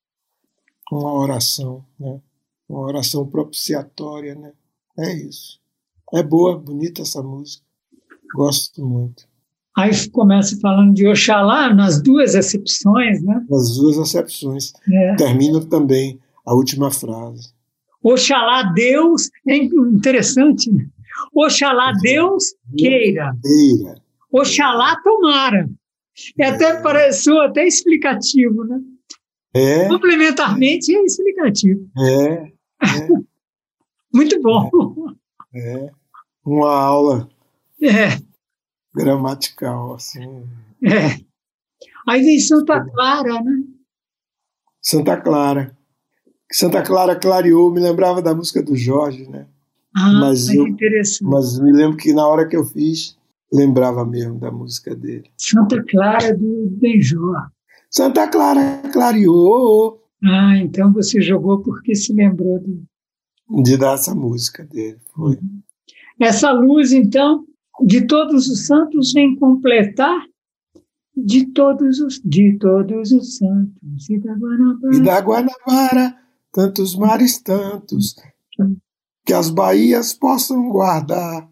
Uma 0.93 1.13
oração, 1.15 1.85
né? 1.99 2.21
Uma 2.69 2.81
oração 2.81 3.27
propiciatória, 3.27 4.35
né? 4.35 4.53
É 4.99 5.13
isso. 5.13 5.59
É 6.15 6.23
boa, 6.23 6.57
bonita 6.59 7.03
essa 7.03 7.23
música. 7.23 7.65
Gosto 8.35 8.85
muito. 8.87 9.25
Aí 9.77 9.91
começa 10.11 10.57
falando 10.61 10.95
de 10.95 11.07
Oxalá 11.09 11.75
nas 11.75 12.01
duas 12.01 12.37
acepções, 12.37 13.21
né? 13.23 13.45
Nas 13.51 13.77
duas 13.77 13.99
acepções. 13.99 14.73
É. 14.91 15.17
Termina 15.17 15.61
também 15.67 16.21
a 16.47 16.55
última 16.55 16.91
frase. 16.93 17.53
Oxalá 18.05 18.65
Deus, 18.75 19.31
é 19.49 19.57
interessante, 19.57 20.71
né? 20.71 20.87
Oxalá 21.35 21.93
Deus 22.03 22.55
queira, 22.77 23.33
Eira. 23.45 23.95
Oxalá 24.31 25.01
tomara. 25.03 25.69
É 26.39 26.47
até 26.51 26.81
pareceu 26.83 27.41
até 27.41 27.67
explicativo, 27.67 28.63
né? 28.65 28.81
É, 29.57 29.89
Complementarmente 29.89 30.95
é 30.95 31.03
explicativo. 31.03 31.89
é, 31.99 32.53
Muito 34.15 34.41
bom. 34.43 34.71
é. 35.55 35.91
Uma 36.45 36.73
aula 36.79 37.29
É, 37.83 38.19
gramatical, 38.95 39.95
assim. 39.95 40.47
é. 40.85 41.25
Aí 42.07 42.23
vem 42.23 42.39
Santa 42.39 42.85
Clara, 42.85 43.41
né? 43.41 43.63
Santa 44.81 45.17
Clara. 45.21 45.74
Santa 46.55 46.83
Clara 46.83 47.17
clareou, 47.17 47.71
me 47.73 47.81
lembrava 47.81 48.23
da 48.23 48.33
música 48.35 48.63
do 48.63 48.77
Jorge, 48.77 49.29
né? 49.29 49.47
Ah, 49.97 50.13
Mas 50.21 50.49
eu- 50.49 50.67
interessante. 50.69 51.25
Mas 51.29 51.59
me 51.59 51.73
lembro 51.73 51.97
que 51.97 52.13
na 52.13 52.27
hora 52.27 52.47
que 52.49 52.57
eu 52.57 52.65
fiz, 52.65 53.17
lembrava 53.53 54.05
mesmo 54.07 54.39
da 54.39 54.51
música 54.53 54.95
dele. 54.95 55.25
Santa 55.37 55.83
Clara 55.83 56.33
do 56.37 56.69
Benjor. 56.81 57.49
Santa 57.91 58.29
Clara 58.29 58.83
clareou 58.93 60.01
Ah, 60.23 60.57
então 60.59 60.93
você 60.93 61.21
jogou 61.21 61.59
porque 61.61 61.95
se 61.95 62.13
lembrou 62.13 62.59
do, 62.61 63.63
de 63.63 63.77
dar 63.77 63.95
essa 63.95 64.15
música 64.15 64.65
dele. 64.65 64.99
Foi. 65.15 65.39
Essa 66.21 66.51
luz, 66.53 66.93
então, 66.93 67.45
de 67.85 68.07
todos 68.07 68.49
os 68.49 68.67
santos 68.67 69.13
vem 69.13 69.37
completar 69.37 70.25
de 71.17 71.47
todos 71.47 72.01
os 72.01 72.21
de 72.25 72.57
todos 72.59 73.13
os 73.13 73.37
santos 73.39 74.09
e 74.09 74.19
da 74.19 74.33
Guanabara. 74.35 74.97
E 74.97 75.01
da 75.01 75.19
Guanabara, 75.21 76.17
tantos 76.55 76.95
mares 76.95 77.37
tantos, 77.43 78.15
que 79.27 79.35
as 79.35 79.51
baías 79.51 80.15
possam 80.15 80.71
guardar. 80.71 81.51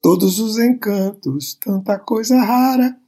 Todos 0.00 0.38
os 0.38 0.58
encantos, 0.58 1.54
tanta 1.54 1.98
coisa 1.98 2.36
rara, 2.38 2.98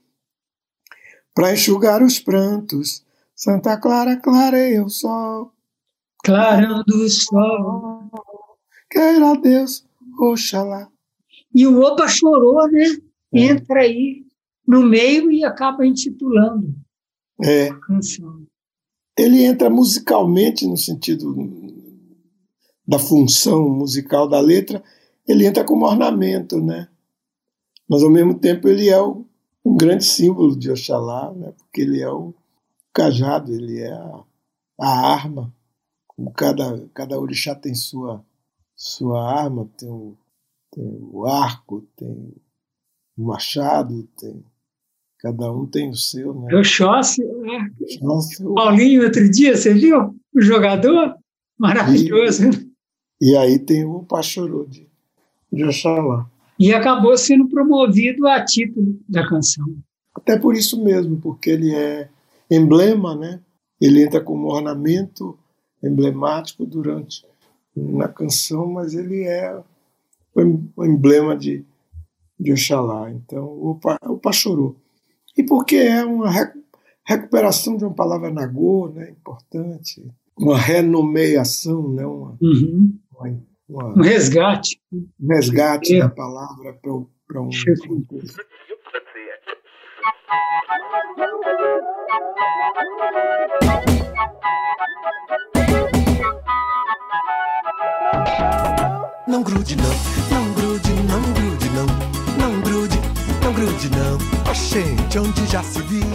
para 1.34 1.54
enxugar 1.54 2.02
os 2.02 2.20
prantos. 2.20 3.04
Santa 3.34 3.78
Clara 3.78 4.16
clareia 4.16 4.84
o 4.84 4.88
sol, 4.88 5.52
Clarão 6.22 6.82
do 6.86 7.08
sol. 7.08 8.10
queira 8.90 9.36
Deus, 9.36 9.86
Oxalá. 10.18 10.90
E 11.54 11.66
o 11.66 11.80
Opa 11.80 12.08
chorou, 12.08 12.66
né? 12.70 12.84
Entra 13.32 13.80
aí 13.80 14.24
no 14.66 14.82
meio 14.82 15.30
e 15.30 15.44
acaba 15.44 15.86
intitulando 15.86 16.74
É, 17.42 17.68
a 17.68 17.80
canção. 17.80 18.45
Ele 19.18 19.42
entra 19.44 19.70
musicalmente 19.70 20.66
no 20.66 20.76
sentido 20.76 21.34
da 22.86 22.98
função 22.98 23.68
musical 23.68 24.28
da 24.28 24.38
letra, 24.40 24.82
ele 25.26 25.46
entra 25.46 25.64
como 25.64 25.86
ornamento, 25.86 26.60
né? 26.60 26.88
Mas 27.88 28.02
ao 28.02 28.10
mesmo 28.10 28.38
tempo 28.38 28.68
ele 28.68 28.88
é 28.88 29.00
o, 29.00 29.24
um 29.64 29.76
grande 29.76 30.04
símbolo 30.04 30.56
de 30.56 30.70
Oxalá, 30.70 31.32
né? 31.32 31.52
Porque 31.56 31.80
ele 31.80 32.00
é 32.00 32.10
o 32.10 32.34
cajado, 32.92 33.52
ele 33.52 33.80
é 33.80 33.92
a, 33.92 34.24
a 34.80 34.88
arma. 34.88 35.54
Como 36.06 36.30
cada 36.32 36.86
cada 36.94 37.18
orixá 37.18 37.54
tem 37.54 37.74
sua 37.74 38.24
sua 38.74 39.22
arma, 39.32 39.68
tem 39.76 39.90
o, 39.90 40.16
tem 40.70 40.98
o 41.10 41.26
arco, 41.26 41.82
tem 41.96 42.34
o 43.16 43.24
machado, 43.24 44.06
tem 44.18 44.44
cada 45.26 45.50
um 45.52 45.66
tem 45.66 45.90
o 45.90 45.96
seu, 45.96 46.32
né? 46.34 46.54
Oxóssi, 46.56 47.24
né? 47.24 47.68
Nossa, 48.00 48.46
o- 48.48 48.54
Paulinho, 48.54 49.02
outro 49.02 49.28
dia, 49.28 49.56
você 49.56 49.74
viu? 49.74 50.14
O 50.34 50.40
jogador? 50.40 51.14
Maravilhoso. 51.58 52.44
E 53.20 53.36
aí 53.36 53.58
tem 53.58 53.84
o 53.84 54.04
Pachorô 54.04 54.66
de, 54.66 54.86
de 55.52 55.64
Oxalá. 55.64 56.28
E 56.58 56.72
acabou 56.72 57.16
sendo 57.16 57.48
promovido 57.48 58.26
a 58.28 58.44
título 58.44 58.98
da 59.08 59.26
canção. 59.28 59.64
Até 60.14 60.38
por 60.38 60.54
isso 60.54 60.82
mesmo, 60.82 61.16
porque 61.20 61.50
ele 61.50 61.74
é 61.74 62.08
emblema, 62.50 63.16
né? 63.16 63.40
Ele 63.80 64.02
entra 64.04 64.20
como 64.20 64.46
ornamento 64.48 65.36
emblemático 65.82 66.64
durante 66.64 67.24
na 67.74 68.06
canção, 68.08 68.66
mas 68.70 68.94
ele 68.94 69.24
é 69.24 69.60
o 70.34 70.84
emblema 70.84 71.36
de, 71.36 71.64
de 72.38 72.52
Oxalá. 72.52 73.10
Então, 73.10 73.44
o, 73.44 73.78
o 74.08 74.16
Pachorô. 74.18 74.76
E 75.36 75.44
porque 75.44 75.76
é 75.76 76.04
uma 76.04 76.30
recuperação 77.04 77.76
de 77.76 77.84
uma 77.84 77.94
palavra 77.94 78.30
nagô, 78.30 78.88
né, 78.88 79.10
importante, 79.10 80.02
uma 80.36 80.56
renomeação, 80.56 81.92
né, 81.92 82.06
uma, 82.06 82.38
uhum. 82.40 82.98
uma, 83.12 83.42
uma, 83.68 83.98
um 83.98 84.02
resgate. 84.02 84.80
Um 84.92 85.28
resgate 85.28 85.96
é. 85.96 86.00
da 86.00 86.08
palavra 86.08 86.72
para 86.82 86.92
um. 86.92 87.06
Não 99.28 99.42
grude 99.42 99.76
não, 99.76 99.84
não 100.30 100.54
grude, 100.54 100.92
não 101.02 101.22
grude 101.34 101.68
não, 101.70 101.86
não 102.38 102.60
grude, 102.62 102.96
não 103.42 103.52
grude 103.52 103.90
não. 103.90 104.35
Oxente, 104.48 105.18
onde 105.18 105.46
já 105.46 105.62
se 105.62 105.82
viu. 105.82 106.06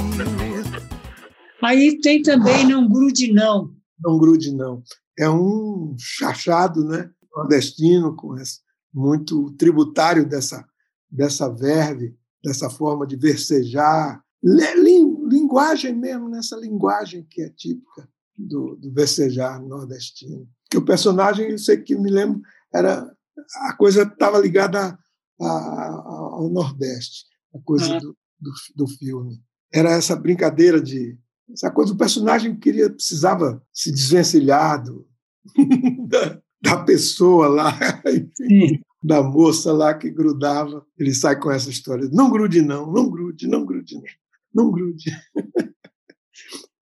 Aí 1.62 2.00
tem 2.00 2.22
também 2.22 2.65
não 2.67 2.88
grude 2.88 3.32
não. 3.34 3.76
Não 4.00 4.17
grude 4.17 4.52
não. 4.54 4.82
É 5.20 5.30
um 5.30 5.96
chachado, 6.00 6.86
né? 6.86 7.10
Nordestino, 7.36 8.15
com 8.15 8.38
esse, 8.38 8.60
muito 8.94 9.52
tributário 9.58 10.28
dessa, 10.28 10.65
dessa 11.10 11.50
verve, 11.50 12.15
dessa 12.44 12.70
forma 12.70 13.06
de 13.06 13.15
versejar, 13.15 14.24
linguagem 14.44 15.94
mesmo, 15.94 16.30
nessa 16.30 16.56
linguagem 16.56 17.26
que 17.30 17.41
é 17.41 17.50
típica 17.50 18.10
do, 18.38 18.76
do 18.76 18.91
versejar 18.94 19.62
nordestino. 19.62 20.48
Que 20.70 20.78
o 20.78 20.86
personagem, 20.86 21.52
eu 21.52 21.58
sei 21.58 21.78
que 21.78 21.96
me 21.96 22.10
lembro, 22.10 22.41
era 22.74 23.13
a 23.67 23.74
coisa 23.76 24.04
estava 24.04 24.39
ligada 24.39 24.98
a, 25.39 25.46
a, 25.46 25.88
ao 26.34 26.50
Nordeste, 26.50 27.26
a 27.54 27.60
coisa 27.60 27.96
ah. 27.96 28.00
do, 28.00 28.15
do, 28.41 28.51
do, 28.75 28.88
filme. 28.88 29.39
Era 29.71 29.91
essa 29.91 30.15
brincadeira 30.15 30.82
de 30.82 31.17
essa 31.51 31.69
coisa, 31.69 31.93
o 31.93 31.97
personagem 31.97 32.58
queria 32.58 32.89
precisava 32.89 33.62
se 33.73 33.91
desvencilhar 33.91 34.84
do, 34.84 35.08
da, 36.08 36.41
da, 36.62 36.84
pessoa 36.84 37.47
lá, 37.47 37.77
da 39.04 39.21
moça 39.21 39.71
lá 39.71 39.93
que 39.93 40.10
grudava. 40.10 40.86
Ele 40.97 41.13
sai 41.13 41.38
com 41.39 41.51
essa 41.51 41.69
história: 41.69 42.10
não 42.12 42.30
grude 42.32 42.62
não, 42.62 42.91
não 42.91 43.10
grude, 43.10 43.47
não 43.47 43.65
grude 43.65 43.95
não 43.95 44.04
não 44.54 44.71
grude. 44.71 45.12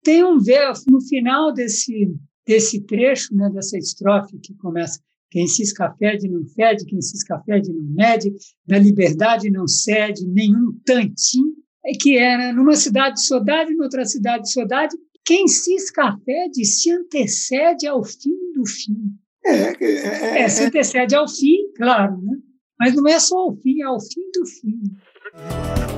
Tem 0.03 0.23
um 0.23 0.39
verso 0.39 0.85
no 0.89 1.01
final 1.01 1.53
desse, 1.53 2.13
desse 2.45 2.81
trecho, 2.81 3.35
né, 3.35 3.49
dessa 3.49 3.77
estrofe 3.77 4.39
que 4.39 4.53
começa 4.55 4.99
quem 5.31 5.47
cisca 5.47 5.93
fede 5.97 6.27
não 6.27 6.43
fede, 6.45 6.85
quem 6.85 7.01
cisca 7.01 7.39
fede 7.45 7.71
não 7.71 7.83
mede, 7.83 8.31
da 8.65 8.79
liberdade 8.79 9.49
não 9.49 9.67
cede 9.67 10.25
nenhum 10.27 10.73
tantinho, 10.85 11.53
é 11.85 11.91
que 11.99 12.17
era 12.17 12.51
numa 12.53 12.75
cidade 12.75 13.15
de 13.15 13.25
saudade, 13.25 13.75
noutra 13.75 14.05
cidade 14.05 14.43
de 14.43 14.51
saudade, 14.51 14.95
quem 15.25 15.47
cisca 15.47 16.17
fede 16.25 16.65
se 16.65 16.91
antecede 16.91 17.87
ao 17.87 18.03
fim 18.03 18.51
do 18.53 18.65
fim. 18.65 19.13
É, 19.45 19.51
é, 19.51 20.39
é, 20.39 20.41
é 20.41 20.49
se 20.49 20.63
antecede 20.63 21.15
ao 21.15 21.27
fim, 21.27 21.71
claro, 21.75 22.21
né? 22.21 22.37
mas 22.79 22.95
não 22.95 23.07
é 23.07 23.19
só 23.19 23.37
ao 23.37 23.55
fim, 23.55 23.81
é 23.81 23.85
ao 23.85 23.99
fim 23.99 24.31
do 24.33 24.45
fim. 24.45 24.81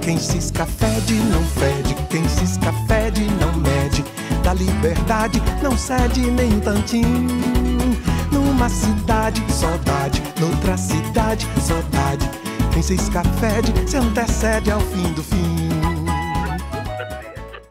Quem 0.03 0.17
cisca 0.17 0.65
fede 0.65 1.13
não 1.31 1.43
fede, 1.45 1.95
quem 2.09 2.27
cisca 2.27 2.73
fede 2.87 3.21
não 3.39 3.55
mede. 3.61 4.03
Da 4.43 4.53
liberdade 4.53 5.39
não 5.63 5.77
cede 5.77 6.29
nem 6.31 6.53
um 6.53 6.59
tantinho. 6.59 7.50
Numa 8.61 8.69
cidade, 8.69 9.41
saudade, 9.51 10.21
noutra 10.39 10.77
cidade, 10.77 11.47
saudade. 11.65 12.25
Quem 12.71 12.83
cisca 12.83 13.23
fede 13.39 13.89
se 13.89 13.97
antecede 13.97 14.69
ao 14.69 14.79
fim 14.79 15.13
do 15.15 15.23
fim. 15.23 15.67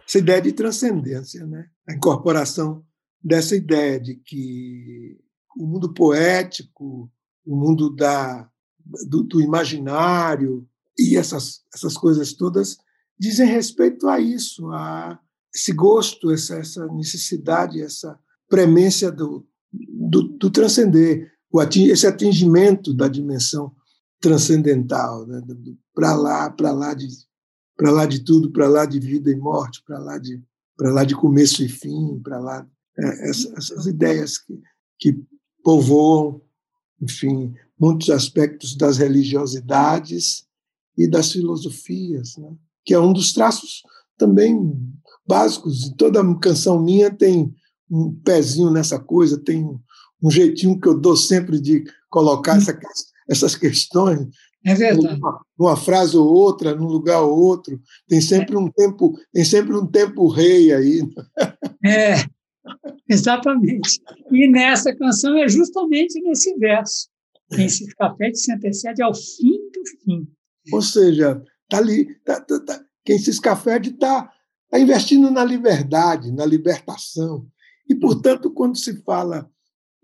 Essa 0.04 0.18
ideia 0.18 0.42
de 0.42 0.50
transcendência, 0.50 1.46
né? 1.46 1.68
A 1.88 1.94
incorporação 1.94 2.84
dessa 3.22 3.54
ideia 3.54 4.00
de 4.00 4.16
que 4.16 5.16
o 5.56 5.64
mundo 5.64 5.94
poético, 5.94 7.08
o 7.46 7.54
mundo 7.54 7.94
da, 7.94 8.50
do, 9.08 9.22
do 9.22 9.40
imaginário, 9.40 10.68
e 10.98 11.16
essas, 11.16 11.60
essas 11.72 11.96
coisas 11.96 12.32
todas 12.32 12.78
dizem 13.16 13.46
respeito 13.46 14.08
a 14.08 14.18
isso, 14.18 14.68
a 14.72 15.20
esse 15.54 15.72
gosto, 15.72 16.32
essa, 16.32 16.56
essa 16.56 16.84
necessidade, 16.88 17.80
essa 17.80 18.18
premência 18.48 19.12
do, 19.12 19.46
do, 19.72 20.22
do 20.22 20.50
transcender, 20.50 21.30
o 21.52 21.60
esse 21.62 22.06
atingimento 22.06 22.94
da 22.94 23.08
dimensão 23.08 23.72
transcendental, 24.20 25.26
né? 25.26 25.42
para 25.94 26.14
lá, 26.14 26.50
para 26.50 26.72
lá 26.72 26.94
de 26.94 27.08
para 27.76 27.90
lá 27.90 28.04
de 28.04 28.22
tudo, 28.22 28.52
para 28.52 28.68
lá 28.68 28.84
de 28.84 29.00
vida 29.00 29.30
e 29.30 29.36
morte, 29.36 29.82
para 29.86 29.98
lá 29.98 30.18
de 30.18 30.42
para 30.76 30.92
lá 30.92 31.04
de 31.04 31.14
começo 31.14 31.62
e 31.62 31.68
fim, 31.68 32.20
para 32.22 32.38
lá 32.38 32.66
é, 32.98 33.30
essas, 33.30 33.52
essas 33.54 33.86
ideias 33.86 34.38
que, 34.38 34.60
que 34.98 35.22
povoam, 35.62 36.40
enfim, 37.00 37.54
muitos 37.78 38.10
aspectos 38.10 38.76
das 38.76 38.98
religiosidades 38.98 40.46
e 40.96 41.08
das 41.08 41.32
filosofias, 41.32 42.36
né? 42.36 42.54
que 42.84 42.92
é 42.92 43.00
um 43.00 43.12
dos 43.12 43.32
traços 43.32 43.82
também 44.18 44.74
básicos. 45.26 45.90
Toda 45.96 46.38
canção 46.38 46.82
minha 46.82 47.10
tem 47.10 47.54
um 47.90 48.14
pezinho 48.24 48.70
nessa 48.70 48.98
coisa, 48.98 49.42
tem 49.42 49.64
um 50.22 50.30
jeitinho 50.30 50.78
que 50.78 50.88
eu 50.88 50.98
dou 50.98 51.16
sempre 51.16 51.60
de 51.60 51.84
colocar 52.08 52.56
essa, 52.56 52.78
essas 53.28 53.56
questões. 53.56 54.28
É 54.64 54.74
verdade. 54.74 55.18
Numa, 55.18 55.40
numa, 55.58 55.76
frase 55.76 56.16
ou 56.16 56.26
outra, 56.26 56.74
num 56.74 56.86
lugar 56.86 57.22
ou 57.22 57.38
outro, 57.38 57.80
tem 58.06 58.20
sempre 58.20 58.56
um 58.56 58.70
tempo, 58.70 59.18
tem 59.32 59.44
sempre 59.44 59.74
um 59.74 59.86
tempo 59.86 60.28
rei 60.28 60.72
aí. 60.72 61.02
É, 61.84 62.16
exatamente. 63.08 64.00
E 64.30 64.48
nessa 64.48 64.94
canção 64.94 65.36
é 65.38 65.48
justamente 65.48 66.20
nesse 66.20 66.54
verso. 66.58 67.08
Esse 67.52 67.86
café 67.96 68.32
se 68.34 68.52
antecede 68.52 69.02
ao 69.02 69.14
fim 69.14 69.58
do 69.72 70.04
fim. 70.04 70.28
Ou 70.72 70.82
seja, 70.82 71.42
tá 71.68 71.78
ali, 71.78 72.14
tá, 72.24 72.40
tá, 72.40 72.60
tá, 72.60 72.80
quem 73.04 73.18
se 73.18 73.30
escafede 73.30 73.90
está 73.90 74.30
tá 74.70 74.78
investindo 74.78 75.30
na 75.30 75.42
liberdade, 75.42 76.30
na 76.30 76.44
libertação. 76.44 77.46
E, 77.90 77.94
portanto, 77.96 78.52
quando 78.52 78.78
se 78.78 79.02
fala 79.02 79.50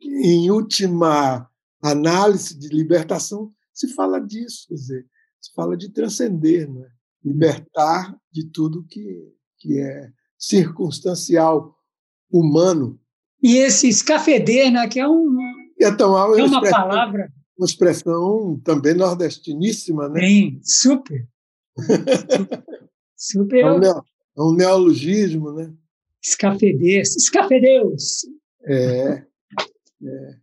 em 0.01 0.51
última 0.51 1.49
análise 1.81 2.59
de 2.59 2.69
libertação, 2.69 3.53
se 3.73 3.95
fala 3.95 4.19
disso, 4.19 4.67
quer 4.69 4.75
dizer, 4.75 5.07
se 5.41 5.53
fala 5.55 5.77
de 5.77 5.93
transcender, 5.93 6.69
né? 6.69 6.89
libertar 7.25 8.17
de 8.33 8.51
tudo 8.51 8.85
que, 8.89 9.33
que 9.59 9.79
é 9.79 10.11
circunstancial, 10.37 11.77
humano. 12.31 13.01
E 13.41 13.57
esse 13.59 13.89
escafeder, 13.89 14.73
né, 14.73 14.89
que 14.89 14.99
é, 14.99 15.09
um, 15.09 15.37
então, 15.81 16.17
é 16.37 16.43
uma 16.43 16.61
palavra 16.69 17.33
uma 17.57 17.67
expressão 17.67 18.61
também 18.63 18.95
nordestiníssima, 18.95 20.09
né? 20.09 20.21
Sim, 20.21 20.61
super. 20.63 21.29
super. 23.17 23.61
É 23.61 23.73
um, 23.73 23.79
neo, 23.79 24.05
é 24.37 24.43
um 24.43 24.55
neologismo, 24.55 25.53
né? 25.53 25.73
Escafedeus. 26.27 27.17
Escafedeus. 27.17 28.27
É. 28.67 29.23
é. 30.03 30.35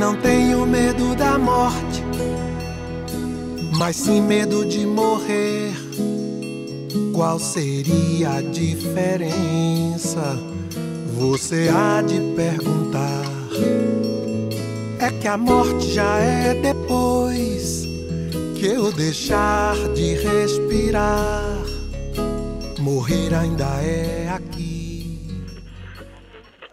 Não 0.00 0.16
tenho 0.22 0.66
medo 0.66 1.14
da 1.14 1.38
morte, 1.38 2.02
mas 3.76 3.96
sim 3.96 4.22
medo 4.22 4.64
de 4.64 4.86
morrer. 4.86 5.74
Qual 7.12 7.38
seria 7.38 8.34
a 8.34 8.42
diferença? 8.42 10.36
Você 11.18 11.68
há 11.68 12.02
de 12.02 12.20
perguntar. 12.34 13.24
É 15.00 15.10
que 15.20 15.26
a 15.26 15.36
morte 15.36 15.92
já 15.92 16.18
é 16.18 16.54
depois 16.54 17.84
que 18.58 18.66
eu 18.66 18.92
deixar 18.92 19.76
de 19.94 20.14
respirar. 20.14 21.42
Morrer 22.78 23.34
ainda 23.34 23.66
é 23.82 24.28
aqui. 24.28 25.18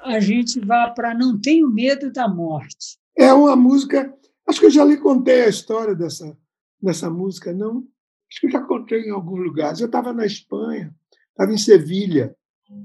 A 0.04 0.20
gente 0.20 0.60
vai 0.60 0.94
para 0.94 1.14
não 1.14 1.40
tenho 1.40 1.70
medo 1.70 2.12
da 2.12 2.28
morte 2.28 2.98
É 3.16 3.32
uma 3.34 3.56
música. 3.56 4.14
Acho 4.48 4.60
que 4.60 4.66
eu 4.66 4.72
já 4.72 4.84
lhe 4.84 4.98
contei 4.98 5.44
a 5.44 5.50
história 5.50 5.96
dessa, 5.96 6.38
dessa 6.82 7.10
música, 7.10 7.54
não? 7.54 7.86
Acho 8.32 8.42
que 8.42 8.50
já 8.50 8.62
contei 8.62 9.02
em 9.02 9.12
alguns 9.12 9.44
lugares. 9.44 9.82
Eu 9.82 9.88
estava 9.88 10.14
na 10.14 10.26
Espanha, 10.26 10.96
estava 11.32 11.52
em 11.52 11.58
Sevilha, 11.58 12.34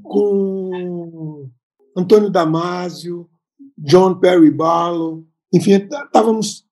com 0.03 1.49
Antônio 1.97 2.31
Damasio, 2.31 3.31
John 3.79 4.19
Perry 4.19 4.51
Barlow, 4.51 5.25
enfim, 5.53 5.73
estávamos 5.73 6.67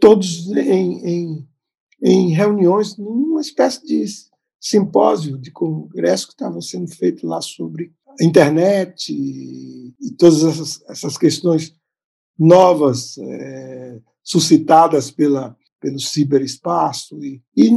todos 0.00 0.48
em, 0.48 1.06
em, 1.06 1.48
em 2.02 2.32
reuniões, 2.32 2.96
numa 2.96 3.40
espécie 3.40 3.84
de 3.86 4.04
simpósio, 4.60 5.38
de 5.38 5.50
congresso 5.50 6.26
que 6.26 6.32
estava 6.32 6.60
sendo 6.60 6.88
feito 6.88 7.26
lá 7.26 7.40
sobre 7.40 7.92
a 8.20 8.24
internet 8.24 9.12
e, 9.12 9.94
e 10.00 10.10
todas 10.12 10.42
essas, 10.42 10.82
essas, 10.88 11.16
questões 11.16 11.74
novas 12.38 13.16
é, 13.18 14.00
suscitadas 14.22 15.10
pela, 15.10 15.56
pelo 15.80 16.00
ciberespaço. 16.00 17.22
E, 17.22 17.42
e 17.54 17.70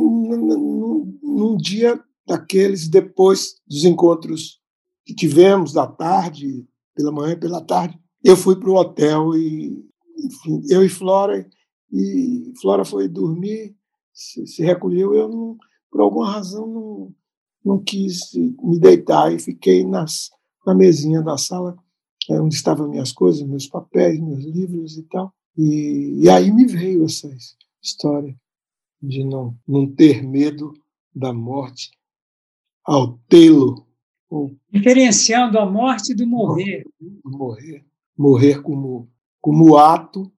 num, 1.39 1.57
dia 1.57 1.99
daqueles, 2.27 2.87
depois 2.87 3.55
dos 3.67 3.85
encontros 3.85 4.59
que 5.05 5.15
tivemos 5.15 5.73
da 5.73 5.87
tarde, 5.87 6.67
pela 6.95 7.11
manhã 7.11 7.33
e 7.33 7.39
pela 7.39 7.61
tarde, 7.61 7.99
eu 8.23 8.35
fui 8.37 8.55
para 8.55 8.69
o 8.69 8.75
hotel 8.75 9.35
e, 9.35 9.83
enfim, 10.17 10.61
eu 10.69 10.83
e 10.83 10.89
Flora, 10.89 11.49
e 11.91 12.53
Flora 12.61 12.85
foi 12.85 13.07
dormir, 13.07 13.75
se, 14.13 14.45
se 14.45 14.61
recolheu, 14.61 15.15
eu 15.15 15.27
não, 15.27 15.57
por 15.89 16.01
alguma 16.01 16.29
razão 16.29 16.67
não, 16.67 17.15
não 17.65 17.83
quis 17.83 18.33
me 18.33 18.79
deitar 18.79 19.33
e 19.33 19.39
fiquei 19.39 19.85
nas, 19.85 20.29
na 20.65 20.75
mesinha 20.75 21.21
da 21.21 21.37
sala, 21.37 21.75
é, 22.29 22.39
onde 22.39 22.55
estavam 22.55 22.89
minhas 22.89 23.11
coisas, 23.11 23.41
meus 23.47 23.65
papéis, 23.67 24.19
meus 24.19 24.43
livros 24.43 24.97
e 24.97 25.03
tal. 25.03 25.33
E, 25.57 26.21
e 26.23 26.29
aí 26.29 26.51
me 26.51 26.65
veio 26.65 27.05
essa 27.05 27.29
história 27.81 28.35
de 29.01 29.23
não, 29.23 29.57
não 29.67 29.89
ter 29.89 30.21
medo 30.21 30.73
da 31.13 31.33
morte 31.33 31.91
ao 32.85 33.17
tê-lo. 33.29 33.87
Diferenciando 34.71 35.57
a 35.57 35.65
morte 35.65 36.13
do 36.13 36.25
morrer. 36.27 36.83
Morrer 37.23 37.89
morrer 38.19 38.61
como, 38.61 39.09
como 39.39 39.77
ato 39.77 40.29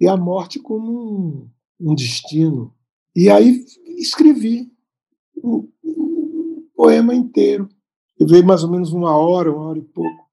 e 0.00 0.06
a 0.06 0.16
morte 0.16 0.60
como 0.60 0.92
um, 0.92 1.50
um 1.80 1.94
destino. 1.96 2.72
E 3.14 3.28
aí 3.28 3.64
escrevi 3.98 4.70
um, 5.42 5.68
um 5.84 6.68
poema 6.76 7.12
inteiro. 7.12 7.68
Levei 8.20 8.42
mais 8.42 8.62
ou 8.62 8.70
menos 8.70 8.92
uma 8.92 9.16
hora, 9.16 9.52
uma 9.52 9.66
hora 9.66 9.78
e 9.80 9.82
pouco. 9.82 10.24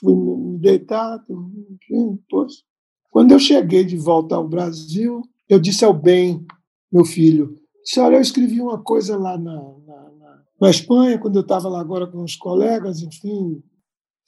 Fui 0.00 0.14
me 0.14 0.58
deitar, 0.58 1.22
depois. 1.28 2.64
Quando 3.10 3.32
eu 3.32 3.38
cheguei 3.38 3.84
de 3.84 3.96
volta 3.96 4.34
ao 4.34 4.48
Brasil, 4.48 5.20
eu 5.48 5.58
disse 5.58 5.84
ao 5.84 5.92
bem, 5.92 6.46
meu 6.90 7.04
filho, 7.04 7.56
disse, 7.82 8.00
olha, 8.00 8.16
eu 8.16 8.20
escrevi 8.20 8.60
uma 8.60 8.82
coisa 8.82 9.16
lá 9.16 9.38
na, 9.38 9.54
na, 9.54 10.10
na, 10.18 10.42
na 10.60 10.70
Espanha, 10.70 11.18
quando 11.18 11.36
eu 11.36 11.42
estava 11.42 11.68
lá 11.68 11.80
agora 11.80 12.06
com 12.06 12.22
os 12.22 12.36
colegas, 12.36 13.02
enfim, 13.02 13.62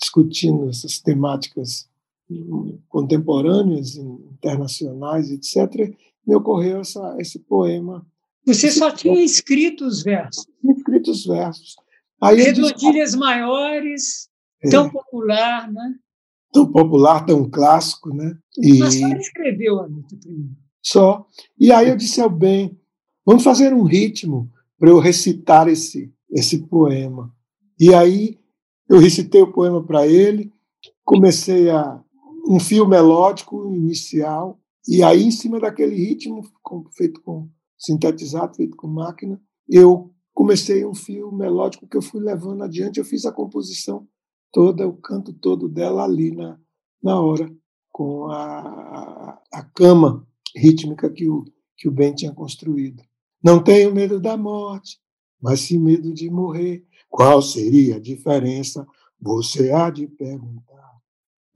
discutindo 0.00 0.68
essas 0.68 0.98
temáticas 0.98 1.88
contemporâneas, 2.88 3.96
internacionais, 3.96 5.30
etc., 5.30 5.94
me 6.26 6.34
ocorreu 6.34 6.80
essa, 6.80 7.16
esse 7.18 7.38
poema. 7.40 8.06
Você 8.46 8.70
só 8.70 8.90
tinha 8.90 9.22
escrito 9.22 9.84
os 9.84 10.02
versos? 10.02 10.46
Escrito 10.64 11.10
os 11.10 11.24
versos. 11.24 11.76
Aí 12.22 12.40
Redondilhas 12.40 13.14
maiores, 13.14 14.28
é. 14.62 14.68
tão 14.68 14.90
popular, 14.90 15.70
né? 15.70 15.94
Tão 16.52 16.70
popular, 16.70 17.24
tão 17.24 17.48
clássico, 17.48 18.14
né? 18.14 18.36
E... 18.58 18.78
Mas 18.78 18.98
só 18.98 19.08
escreveu, 19.08 19.80
Anitta, 19.80 20.16
primeiro. 20.20 20.56
Só. 20.82 21.26
E 21.58 21.72
aí 21.72 21.88
eu 21.88 21.96
disse 21.96 22.20
ao 22.20 22.30
bem, 22.30 22.78
vamos 23.24 23.42
fazer 23.42 23.72
um 23.72 23.84
ritmo 23.84 24.50
para 24.78 24.90
eu 24.90 24.98
recitar 24.98 25.68
esse, 25.68 26.12
esse 26.30 26.66
poema. 26.66 27.34
E 27.78 27.94
aí 27.94 28.38
eu 28.88 28.98
recitei 28.98 29.42
o 29.42 29.52
poema 29.52 29.84
para 29.84 30.06
ele, 30.06 30.52
comecei 31.04 31.70
a 31.70 32.02
um 32.48 32.58
fio 32.58 32.88
melódico 32.88 33.72
inicial, 33.72 34.60
e 34.88 35.02
aí, 35.02 35.22
em 35.22 35.30
cima 35.30 35.60
daquele 35.60 35.94
ritmo, 35.94 36.42
feito 36.96 37.20
com 37.22 37.48
sintetizado, 37.78 38.56
feito 38.56 38.76
com 38.76 38.88
máquina, 38.88 39.40
eu 39.68 40.12
comecei 40.34 40.84
um 40.84 40.94
fio 40.94 41.30
melódico 41.30 41.86
que 41.86 41.96
eu 41.96 42.02
fui 42.02 42.20
levando 42.20 42.64
adiante. 42.64 42.98
Eu 42.98 43.04
fiz 43.04 43.24
a 43.24 43.32
composição 43.32 44.08
toda, 44.52 44.88
o 44.88 44.96
canto 44.96 45.32
todo 45.32 45.68
dela 45.68 46.02
ali 46.04 46.34
na, 46.34 46.58
na 47.02 47.20
hora, 47.20 47.54
com 47.92 48.26
a, 48.26 49.40
a 49.52 49.62
cama 49.74 50.26
rítmica 50.56 51.10
que 51.10 51.28
o, 51.28 51.44
que 51.76 51.88
o 51.88 51.92
Ben 51.92 52.14
tinha 52.14 52.32
construído. 52.32 53.02
Não 53.42 53.62
tenho 53.62 53.94
medo 53.94 54.20
da 54.20 54.36
morte, 54.36 54.98
mas 55.40 55.60
sim 55.60 55.78
medo 55.78 56.12
de 56.12 56.30
morrer. 56.30 56.84
Qual 57.08 57.40
seria 57.42 57.96
a 57.96 58.00
diferença? 58.00 58.86
Você 59.20 59.70
há 59.70 59.90
de 59.90 60.06
perguntar 60.06 60.70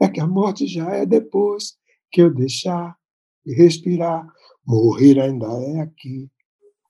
é 0.00 0.08
que 0.08 0.20
a 0.20 0.26
morte 0.26 0.66
já 0.66 0.90
é 0.90 1.06
depois 1.06 1.76
que 2.10 2.22
eu 2.22 2.32
deixar 2.32 2.96
de 3.44 3.54
respirar. 3.54 4.26
Morrer 4.66 5.20
ainda 5.20 5.46
é 5.46 5.80
aqui, 5.80 6.30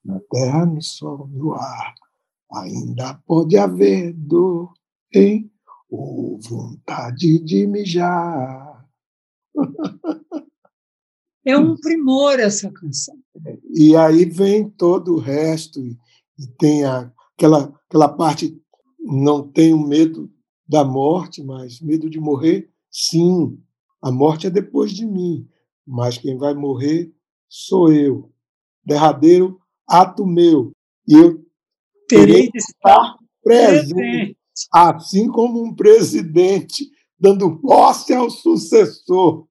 na 0.05 0.21
terra, 0.31 0.67
no 0.67 0.81
sol, 0.81 1.29
no 1.29 1.55
ar. 1.55 1.95
Ainda 2.53 3.15
pode 3.27 3.57
haver 3.57 4.13
dor, 4.13 4.73
hein? 5.13 5.51
Ou 5.91 6.39
vontade 6.41 7.39
de 7.41 7.67
mijar. 7.67 8.89
É 11.47 11.59
um 11.59 11.77
primor 11.77 12.39
essa 12.41 12.71
canção. 12.71 13.17
E 13.71 13.95
aí 13.97 14.25
vem 14.25 14.69
todo 14.71 15.15
o 15.15 15.19
resto, 15.19 15.81
e, 15.81 15.97
tem 16.59 16.85
a, 16.85 17.13
aquela, 17.35 17.73
aquela 17.89 18.09
parte, 18.09 18.59
não 19.01 19.47
tenho 19.47 19.79
medo 19.79 20.31
da 20.67 20.85
morte, 20.85 21.43
mas 21.43 21.81
medo 21.81 22.09
de 22.09 22.19
morrer, 22.19 22.71
Sim, 22.97 23.59
a 24.01 24.13
morte 24.13 24.47
é 24.47 24.51
depois 24.51 24.93
de 24.93 25.05
mim, 25.05 25.49
mas 25.85 26.17
quem 26.17 26.39
vai 26.39 26.55
morrer 26.55 27.13
sou 27.49 27.93
eu. 27.93 28.31
Derradeiro 28.87 29.59
ato 29.85 30.25
meu, 30.25 30.71
e 31.09 31.15
eu 31.15 31.45
terei 32.09 32.49
de 32.49 32.59
estar 32.59 33.17
presente, 33.43 34.37
assim 34.73 35.27
como 35.27 35.61
um 35.61 35.75
presidente 35.75 36.89
dando 37.19 37.59
posse 37.59 38.15
ao 38.15 38.31
sucessor. 38.31 39.45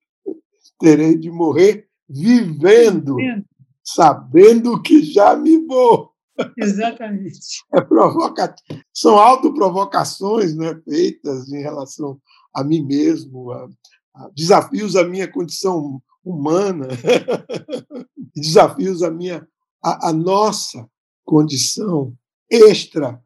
Terei 0.80 1.18
de 1.18 1.32
morrer 1.32 1.88
vivendo, 2.10 3.16
sabendo 3.84 4.82
que 4.82 5.04
já 5.04 5.36
me 5.36 5.66
vou. 5.66 6.12
Exatamente. 6.58 7.64
É 7.74 7.82
provocativo. 7.82 8.82
São 8.94 9.18
autoprovocações 9.18 10.56
né, 10.56 10.80
feitas 10.84 11.52
em 11.52 11.62
relação 11.62 12.20
a 12.54 12.64
mim 12.64 12.84
mesmo, 12.84 13.52
a, 13.52 13.68
a 14.16 14.30
desafios 14.36 14.96
à 14.96 15.04
minha 15.04 15.32
condição 15.32 16.02
humana, 16.24 16.88
desafios 18.36 19.04
à 19.04 19.12
minha, 19.12 19.48
à, 19.84 20.10
à 20.10 20.14
nossa 20.14 20.88
condição 21.26 22.16
extra 22.50 23.22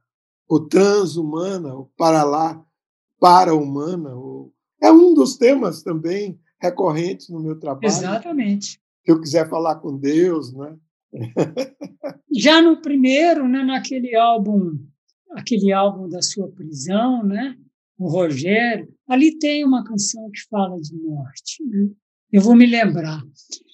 ou 0.47 0.67
transhumana, 0.67 1.75
ou 1.75 1.91
para 1.97 2.23
lá, 2.23 2.63
para-humana. 3.19 4.15
Ou... 4.15 4.53
É 4.81 4.91
um 4.91 5.13
dos 5.13 5.37
temas 5.37 5.81
também 5.81 6.39
recorrentes 6.59 7.29
no 7.29 7.39
meu 7.39 7.59
trabalho. 7.59 7.85
Exatamente. 7.85 8.79
Se 9.05 9.11
eu 9.11 9.19
quiser 9.19 9.49
falar 9.49 9.75
com 9.75 9.97
Deus, 9.97 10.53
né? 10.53 10.75
Já 12.35 12.61
no 12.61 12.81
primeiro, 12.81 13.47
né, 13.47 13.63
naquele 13.63 14.15
álbum, 14.15 14.77
aquele 15.31 15.71
álbum 15.71 16.09
da 16.09 16.21
sua 16.21 16.49
prisão, 16.49 17.23
né? 17.23 17.55
o 17.97 18.09
Rogério, 18.09 18.87
ali 19.07 19.37
tem 19.37 19.65
uma 19.65 19.83
canção 19.83 20.29
que 20.29 20.41
fala 20.49 20.79
de 20.79 20.95
morte. 20.95 21.63
Né? 21.63 21.89
Eu 22.31 22.41
vou 22.41 22.55
me 22.55 22.65
lembrar. 22.65 23.21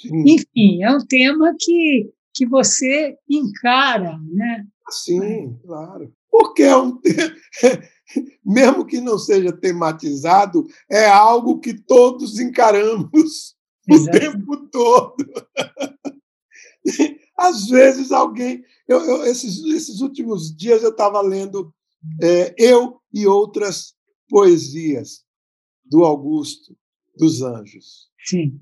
Sim. 0.02 0.24
Enfim, 0.26 0.84
é 0.84 0.92
um 0.92 1.06
tema 1.06 1.54
que, 1.60 2.10
que 2.34 2.46
você 2.46 3.18
encara, 3.30 4.18
né? 4.32 4.66
Sim, 4.90 5.58
claro. 5.64 6.14
Porque 6.32 6.64
é 6.64 6.78
um 6.78 7.00
mesmo 8.46 8.86
que 8.86 9.00
não 9.00 9.18
seja 9.18 9.52
tematizado, 9.52 10.66
é 10.90 11.06
algo 11.06 11.60
que 11.60 11.74
todos 11.74 12.40
encaramos 12.40 13.56
o 13.90 14.06
tempo 14.12 14.58
todo. 14.68 15.26
Às 17.38 17.68
vezes 17.68 18.12
alguém. 18.12 18.64
Eu, 18.88 19.00
eu, 19.02 19.24
esses, 19.26 19.64
esses 19.66 20.02
últimos 20.02 20.56
dias 20.56 20.84
eu 20.84 20.92
estava 20.92 21.20
lendo 21.22 21.74
é, 22.22 22.54
Eu 22.58 23.02
e 23.14 23.26
Outras 23.26 23.96
poesias 24.30 25.24
do 25.86 26.04
Augusto 26.04 26.76
dos 27.18 27.42
Anjos. 27.42 28.10
Sim. 28.26 28.60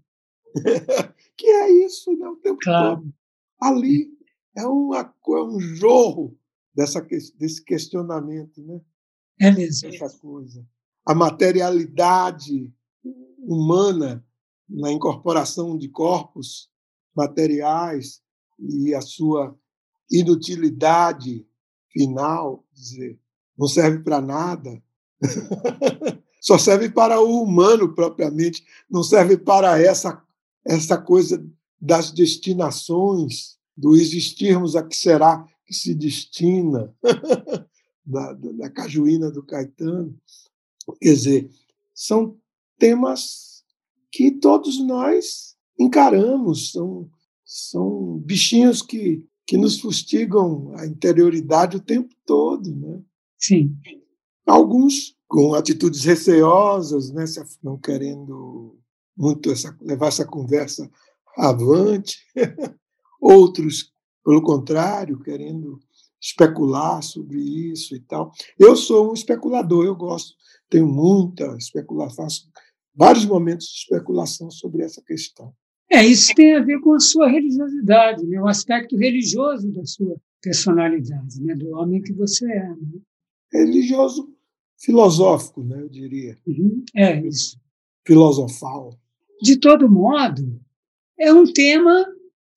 que 1.38 1.48
é 1.48 1.86
isso, 1.86 2.12
né? 2.18 2.28
O 2.28 2.36
tempo 2.38 2.60
claro. 2.62 2.98
todo. 2.98 3.14
Ali 3.60 4.10
é, 4.56 4.66
uma, 4.66 5.00
é 5.00 5.44
um 5.44 5.60
jorro 5.60 6.38
dessa, 6.74 7.02
desse 7.38 7.64
questionamento, 7.64 8.62
né? 8.62 8.82
É 9.42 9.50
mesmo. 9.50 9.90
Essa 9.90 10.10
coisa. 10.20 10.64
A 11.06 11.16
materialidade 11.16 12.72
humana 13.40 14.24
na 14.70 14.92
incorporação 14.92 15.78
de 15.78 15.90
corpos 15.90 16.70
materiais 17.16 18.22
e 18.60 18.94
a 18.94 19.02
sua 19.02 19.58
inutilidade 20.10 21.46
final, 21.90 22.64
dizer, 22.72 23.20
não 23.58 23.68
serve 23.68 24.00
para 24.00 24.22
nada, 24.22 24.82
só 26.40 26.58
serve 26.58 26.90
para 26.90 27.20
o 27.20 27.42
humano 27.42 27.94
propriamente, 27.94 28.64
não 28.90 29.04
serve 29.04 29.38
para 29.38 29.82
essa 29.82 30.24
essa 30.66 30.98
coisa 30.98 31.44
das 31.80 32.12
destinações, 32.12 33.58
do 33.76 33.96
existirmos 33.96 34.76
a 34.76 34.84
que 34.84 34.96
será 34.96 35.44
que 35.66 35.74
se 35.74 35.96
destina, 35.96 36.94
da, 38.06 38.34
da 38.34 38.70
cajuína 38.70 39.32
do 39.32 39.44
Caetano. 39.44 40.18
Quer 41.00 41.14
dizer, 41.14 41.52
são 41.94 42.38
temas 42.78 43.64
que 44.12 44.32
todos 44.32 44.80
nós 44.84 45.56
encaramos, 45.80 46.72
são, 46.72 47.10
são 47.46 48.18
bichinhos 48.18 48.82
que, 48.82 49.24
que 49.46 49.58
nos 49.58 49.80
fustigam 49.80 50.74
a 50.76 50.86
interioridade 50.86 51.78
o 51.78 51.82
tempo 51.82 52.14
todo. 52.26 52.76
Né? 52.76 53.02
Sim. 53.38 53.76
Alguns 54.46 55.16
com 55.28 55.54
atitudes 55.54 56.04
receosas, 56.04 57.12
né, 57.12 57.24
não 57.64 57.78
querendo 57.78 58.78
muito 59.16 59.52
essa, 59.52 59.78
levar 59.82 60.08
essa 60.08 60.26
conversa 60.26 60.92
avante, 61.38 62.18
outros, 63.22 63.94
pelo 64.26 64.42
contrário, 64.42 65.20
querendo 65.20 65.80
especular 66.22 67.02
sobre 67.02 67.40
isso 67.40 67.96
e 67.96 68.00
tal. 68.00 68.32
Eu 68.60 68.76
sou 68.76 69.10
um 69.10 69.14
especulador, 69.14 69.86
eu 69.86 69.96
gosto, 69.96 70.36
tenho 70.70 70.88
muita 70.88 71.56
especulação, 71.58 72.26
faço 72.26 72.52
vários 72.94 73.26
momentos 73.26 73.68
de 73.68 73.80
especulação 73.80 74.52
sobre 74.52 74.84
essa 74.84 75.02
questão. 75.02 75.54
É, 75.90 76.06
isso 76.06 76.34
tem 76.36 76.56
a 76.56 76.62
ver 76.62 76.80
com 76.80 76.94
a 76.94 77.00
sua 77.00 77.28
religiosidade, 77.28 78.26
né? 78.26 78.40
o 78.40 78.48
aspecto 78.48 78.96
religioso 78.96 79.70
da 79.72 79.86
sua 79.86 80.16
personalidade, 80.42 81.42
né? 81.42 81.56
do 81.56 81.70
homem 81.72 82.02
que 82.02 82.14
você 82.14 82.50
é. 82.50 82.70
Né? 82.70 83.00
Religioso 83.52 84.34
filosófico, 84.78 85.64
né, 85.64 85.82
eu 85.82 85.90
diria. 85.90 86.38
Uhum. 86.48 86.84
É 86.96 87.20
isso. 87.26 87.60
Filosofal. 88.06 88.98
De 89.42 89.58
todo 89.58 89.90
modo, 89.90 90.60
é 91.20 91.32
um 91.34 91.46
tema 91.52 92.06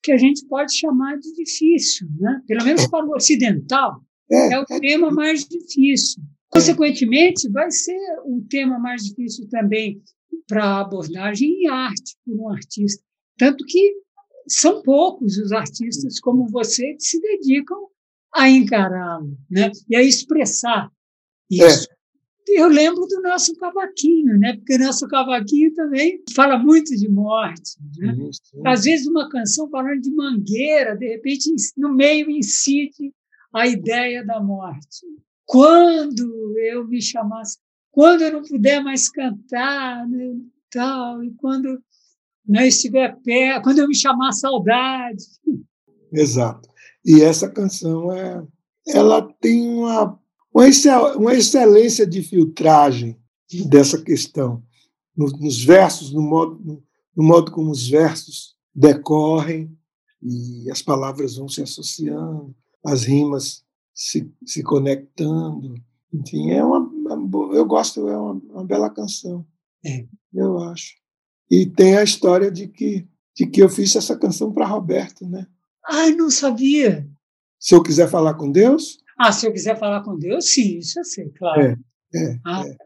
que 0.04 0.12
a 0.12 0.18
gente 0.18 0.46
pode 0.46 0.76
chamar 0.76 1.18
de 1.18 1.34
difícil, 1.34 2.06
né? 2.20 2.42
pelo 2.46 2.62
menos 2.62 2.86
para 2.86 3.06
o 3.06 3.16
ocidental, 3.16 4.04
é, 4.30 4.52
é 4.52 4.60
o 4.60 4.66
é 4.68 4.78
tema 4.78 5.10
mais 5.10 5.44
difícil. 5.44 6.22
Consequentemente, 6.50 7.50
vai 7.50 7.70
ser 7.70 7.98
um 8.26 8.46
tema 8.46 8.78
mais 8.78 9.02
difícil 9.02 9.48
também 9.48 10.00
para 10.46 10.80
abordagem 10.80 11.48
em 11.48 11.68
arte, 11.68 12.16
por 12.24 12.38
um 12.38 12.50
artista. 12.50 13.02
Tanto 13.38 13.64
que 13.64 13.94
são 14.46 14.82
poucos 14.82 15.38
os 15.38 15.50
artistas 15.52 16.20
como 16.20 16.46
você 16.48 16.94
que 16.94 17.02
se 17.02 17.18
dedicam 17.20 17.88
a 18.32 18.50
encará-lo 18.50 19.38
né? 19.50 19.72
e 19.88 19.96
a 19.96 20.02
expressar 20.02 20.90
é. 21.50 21.56
isso. 21.56 21.88
É 21.90 21.94
eu 22.46 22.68
lembro 22.68 23.06
do 23.06 23.22
nosso 23.22 23.54
cavaquinho, 23.56 24.38
né? 24.38 24.56
Porque 24.56 24.74
o 24.74 24.78
nosso 24.78 25.08
cavaquinho 25.08 25.74
também 25.74 26.22
fala 26.34 26.58
muito 26.58 26.94
de 26.96 27.08
morte. 27.08 27.76
Né? 27.98 28.30
Às 28.66 28.84
vezes 28.84 29.06
uma 29.06 29.28
canção 29.28 29.68
falando 29.70 30.00
de 30.00 30.10
mangueira, 30.10 30.96
de 30.96 31.08
repente 31.08 31.50
no 31.76 31.94
meio 31.94 32.30
incide 32.30 33.12
a 33.52 33.66
ideia 33.66 34.24
da 34.24 34.40
morte. 34.40 35.06
Quando 35.46 36.58
eu 36.58 36.86
me 36.86 37.00
chamasse, 37.00 37.58
quando 37.90 38.22
eu 38.22 38.32
não 38.32 38.42
puder 38.42 38.82
mais 38.82 39.08
cantar, 39.08 40.06
né, 40.08 40.34
tal, 40.70 41.22
e 41.22 41.32
quando 41.34 41.68
não 42.46 42.60
né, 42.60 42.68
estiver 42.68 43.16
perto, 43.22 43.62
quando 43.62 43.78
eu 43.78 43.88
me 43.88 43.96
chamar 43.96 44.32
saudade. 44.32 45.24
Exato. 46.12 46.68
E 47.04 47.22
essa 47.22 47.48
canção 47.48 48.12
é, 48.12 48.42
ela 48.88 49.22
tem 49.40 49.68
uma 49.68 50.18
uma 50.54 51.34
excelência 51.34 52.06
de 52.06 52.22
filtragem 52.22 53.18
dessa 53.66 54.00
questão, 54.00 54.62
nos 55.16 55.62
versos, 55.62 56.12
no 56.12 56.22
modo, 56.22 56.82
no 57.16 57.22
modo 57.24 57.50
como 57.50 57.70
os 57.70 57.88
versos 57.88 58.54
decorrem 58.74 59.76
e 60.22 60.70
as 60.70 60.80
palavras 60.80 61.36
vão 61.36 61.48
se 61.48 61.62
associando, 61.62 62.54
as 62.84 63.04
rimas 63.04 63.64
se, 63.92 64.32
se 64.44 64.62
conectando. 64.62 65.74
Enfim, 66.12 66.50
é 66.50 66.64
uma, 66.64 66.88
eu 67.54 67.66
gosto, 67.66 68.08
é 68.08 68.16
uma, 68.16 68.32
uma 68.32 68.64
bela 68.64 68.90
canção, 68.90 69.44
é. 69.84 70.06
eu 70.32 70.58
acho. 70.60 70.94
E 71.50 71.66
tem 71.66 71.96
a 71.96 72.02
história 72.02 72.50
de 72.50 72.68
que, 72.68 73.06
de 73.36 73.46
que 73.46 73.60
eu 73.62 73.68
fiz 73.68 73.94
essa 73.94 74.16
canção 74.16 74.52
para 74.52 74.66
Roberto, 74.66 75.26
né? 75.26 75.46
Ai, 75.86 76.12
não 76.12 76.30
sabia. 76.30 77.08
Se 77.58 77.74
eu 77.74 77.82
quiser 77.82 78.08
falar 78.08 78.34
com 78.34 78.50
Deus, 78.50 78.98
ah, 79.18 79.32
se 79.32 79.46
eu 79.46 79.52
quiser 79.52 79.78
falar 79.78 80.02
com 80.02 80.18
Deus, 80.18 80.52
sim, 80.52 80.78
isso 80.78 80.98
eu 80.98 81.04
sei, 81.04 81.30
claro. 81.30 81.60
É, 81.62 81.76
é, 82.14 82.38
ah. 82.44 82.64
é. 82.66 82.76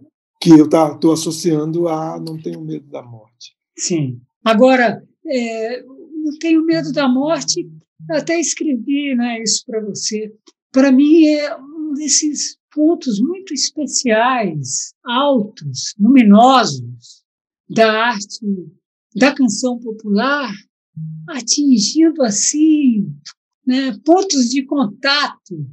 Que 0.41 0.51
eu 0.51 0.67
estou 0.67 1.13
associando 1.13 1.89
a 1.89 2.19
não 2.21 2.41
tenho 2.41 2.61
medo 2.61 2.87
da 2.89 3.03
morte. 3.03 3.57
Sim. 3.77 4.21
Agora, 4.45 5.03
é, 5.27 5.83
não 5.83 6.39
tenho 6.39 6.65
medo 6.65 6.93
da 6.93 7.09
morte, 7.09 7.69
até 8.11 8.39
escrevi 8.39 9.15
né, 9.15 9.43
isso 9.43 9.65
para 9.67 9.81
você. 9.81 10.33
Para 10.71 10.93
mim, 10.93 11.25
é 11.27 11.57
um 11.57 11.93
desses 11.95 12.59
pontos 12.73 13.21
muito 13.21 13.53
especiais, 13.53 14.93
altos, 15.05 15.95
luminosos 15.99 17.25
da 17.69 17.91
arte, 17.91 18.41
da 19.17 19.35
canção 19.35 19.79
popular, 19.79 20.53
atingindo 21.29 22.23
assim 22.23 23.13
né, 23.67 23.99
pontos 24.05 24.49
de 24.49 24.65
contato 24.65 25.67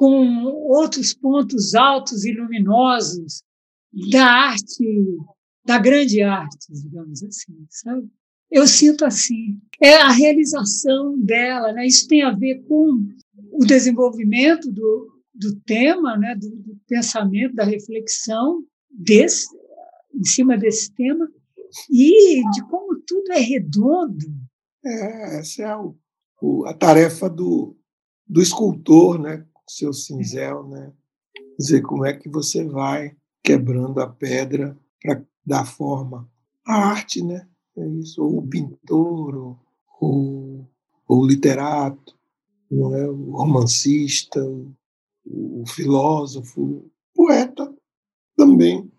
com 0.00 0.44
outros 0.44 1.12
pontos 1.12 1.74
altos 1.74 2.24
e 2.24 2.32
luminosos 2.32 3.42
da 4.10 4.24
arte, 4.24 4.82
da 5.62 5.76
grande 5.76 6.22
arte, 6.22 6.72
digamos 6.72 7.22
assim, 7.22 7.66
sabe? 7.68 8.08
Eu 8.50 8.66
sinto 8.66 9.04
assim. 9.04 9.60
É 9.78 9.96
a 9.96 10.10
realização 10.10 11.18
dela, 11.18 11.74
né? 11.74 11.86
Isso 11.86 12.08
tem 12.08 12.22
a 12.22 12.30
ver 12.30 12.62
com 12.62 13.06
o 13.52 13.66
desenvolvimento 13.66 14.72
do, 14.72 15.20
do 15.34 15.54
tema, 15.66 16.16
né? 16.16 16.34
do, 16.34 16.48
do 16.48 16.80
pensamento, 16.88 17.54
da 17.54 17.64
reflexão 17.64 18.64
desse, 18.90 19.54
em 20.14 20.24
cima 20.24 20.56
desse 20.56 20.94
tema 20.94 21.28
e 21.90 22.42
de 22.52 22.66
como 22.70 22.98
tudo 23.06 23.32
é 23.32 23.38
redondo. 23.38 24.24
É, 24.82 25.40
essa 25.40 25.62
é 25.62 25.76
o, 25.76 26.64
a 26.64 26.72
tarefa 26.72 27.28
do, 27.28 27.76
do 28.26 28.40
escultor, 28.40 29.20
né? 29.20 29.46
Seu 29.76 29.92
cinzel, 29.92 30.66
né? 30.68 30.92
dizer 31.58 31.82
como 31.82 32.06
é 32.06 32.12
que 32.12 32.28
você 32.28 32.64
vai 32.64 33.14
quebrando 33.42 34.00
a 34.00 34.08
pedra 34.08 34.76
para 35.00 35.22
dar 35.44 35.64
forma 35.64 36.28
à 36.66 36.90
arte, 36.90 37.22
né? 37.22 37.46
É 37.76 37.86
isso, 37.86 38.22
ou 38.22 38.38
o 38.38 38.48
pintor, 38.48 39.36
ou, 40.00 40.66
ou, 41.06 41.18
o 41.18 41.26
literato, 41.26 42.14
não 42.70 42.94
é? 42.94 43.06
o 43.08 43.30
romancista, 43.32 44.42
o, 44.42 44.74
o 45.24 45.64
filósofo, 45.66 46.60
o 46.62 46.90
poeta 47.14 47.72
também. 48.36 48.90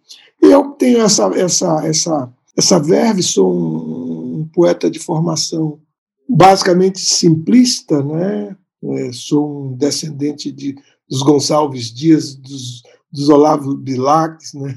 Eu 0.41 0.71
tenho 0.71 1.01
essa 1.01 1.25
essa 1.35 1.85
essa 1.85 2.33
essa 2.55 2.79
verve, 2.79 3.23
sou 3.23 3.51
um, 3.53 4.39
um 4.39 4.47
poeta 4.47 4.89
de 4.89 4.99
formação 4.99 5.81
basicamente 6.27 6.99
simplista, 6.99 8.01
né? 8.03 8.55
É, 8.83 9.11
sou 9.11 9.71
um 9.71 9.77
descendente 9.77 10.51
de, 10.51 10.75
dos 11.07 11.21
Gonçalves 11.21 11.93
Dias, 11.93 12.35
dos, 12.35 12.81
dos 13.11 13.29
Olavo 13.29 13.75
Bilacs, 13.75 14.53
né? 14.53 14.75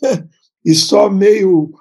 e 0.64 0.74
só 0.74 1.08
meio 1.08 1.72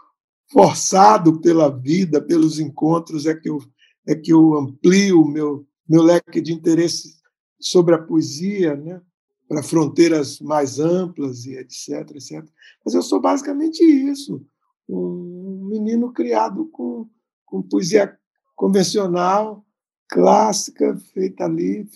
forçado 0.52 1.42
pela 1.42 1.70
vida, 1.70 2.22
pelos 2.22 2.60
encontros, 2.60 3.26
é 3.26 3.36
que 3.36 3.50
eu, 3.50 3.60
é 4.08 4.16
que 4.16 4.32
eu 4.32 4.56
amplio 4.56 5.22
o 5.22 5.28
meu, 5.28 5.68
meu 5.88 6.02
leque 6.02 6.40
de 6.40 6.54
interesse 6.54 7.18
sobre 7.60 7.96
a 7.96 8.02
poesia, 8.02 8.76
né? 8.76 9.02
para 9.48 9.64
fronteiras 9.64 10.40
mais 10.40 10.80
amplas 10.80 11.46
e 11.46 11.56
etc, 11.56 12.12
etc. 12.12 12.46
Mas 12.84 12.94
eu 12.94 13.02
sou 13.02 13.20
basicamente 13.20 13.82
isso, 13.82 14.46
um 14.88 15.68
menino 15.70 16.12
criado 16.12 16.66
com, 16.68 17.10
com 17.46 17.62
poesia 17.62 18.18
convencional, 18.56 19.66
clássica 20.10 20.98
feita 21.14 21.46
ali, 21.46 21.88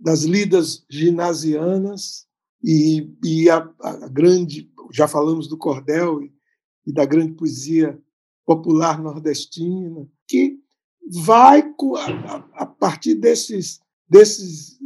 das 0.00 0.22
lidas 0.22 0.84
ginasianas, 0.88 2.26
e, 2.62 3.10
e 3.24 3.50
a, 3.50 3.68
a, 3.80 4.08
grande, 4.08 4.70
já 4.92 5.08
falamos 5.08 5.48
do 5.48 5.58
cordel 5.58 6.22
e, 6.22 6.32
e 6.86 6.92
da 6.92 7.04
grande 7.04 7.32
poesia 7.32 8.00
popular 8.46 9.02
nordestina, 9.02 10.08
que 10.28 10.58
vai 11.10 11.62
a, 11.62 12.36
a 12.62 12.66
partir 12.66 13.16
desses, 13.16 13.80
desses 14.08 14.78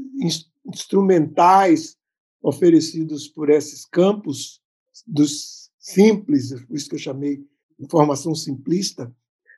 instrumentais 0.64 1.96
oferecidos 2.42 3.28
por 3.28 3.50
esses 3.50 3.84
campos 3.84 4.60
dos 5.06 5.70
simples, 5.78 6.52
por 6.64 6.76
isso 6.76 6.88
que 6.88 6.94
eu 6.94 7.00
chamei 7.00 7.44
formação 7.90 8.34
simplista, 8.34 9.14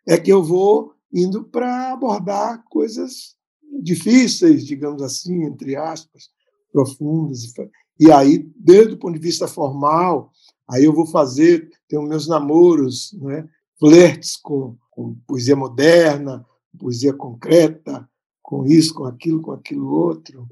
é 0.06 0.18
que 0.18 0.32
eu 0.32 0.42
vou 0.42 0.94
indo 1.12 1.44
para 1.44 1.92
abordar 1.92 2.64
coisas 2.68 3.36
difíceis, 3.82 4.64
digamos 4.64 5.02
assim, 5.02 5.44
entre 5.44 5.76
aspas, 5.76 6.30
profundas. 6.72 7.52
E 7.98 8.10
aí, 8.10 8.50
desde 8.56 8.94
o 8.94 8.98
ponto 8.98 9.14
de 9.14 9.20
vista 9.20 9.48
formal, 9.48 10.30
aí 10.68 10.84
eu 10.84 10.92
vou 10.92 11.06
fazer, 11.06 11.70
tenho 11.88 12.02
meus 12.02 12.28
namoros, 12.28 13.12
né? 13.20 13.48
flertes 13.78 14.36
com, 14.36 14.76
com 14.90 15.14
poesia 15.26 15.56
moderna, 15.56 16.44
poesia 16.78 17.12
concreta, 17.12 18.08
com 18.42 18.64
isso, 18.66 18.94
com 18.94 19.04
aquilo, 19.04 19.40
com 19.40 19.52
aquilo 19.52 19.88
outro. 19.88 20.46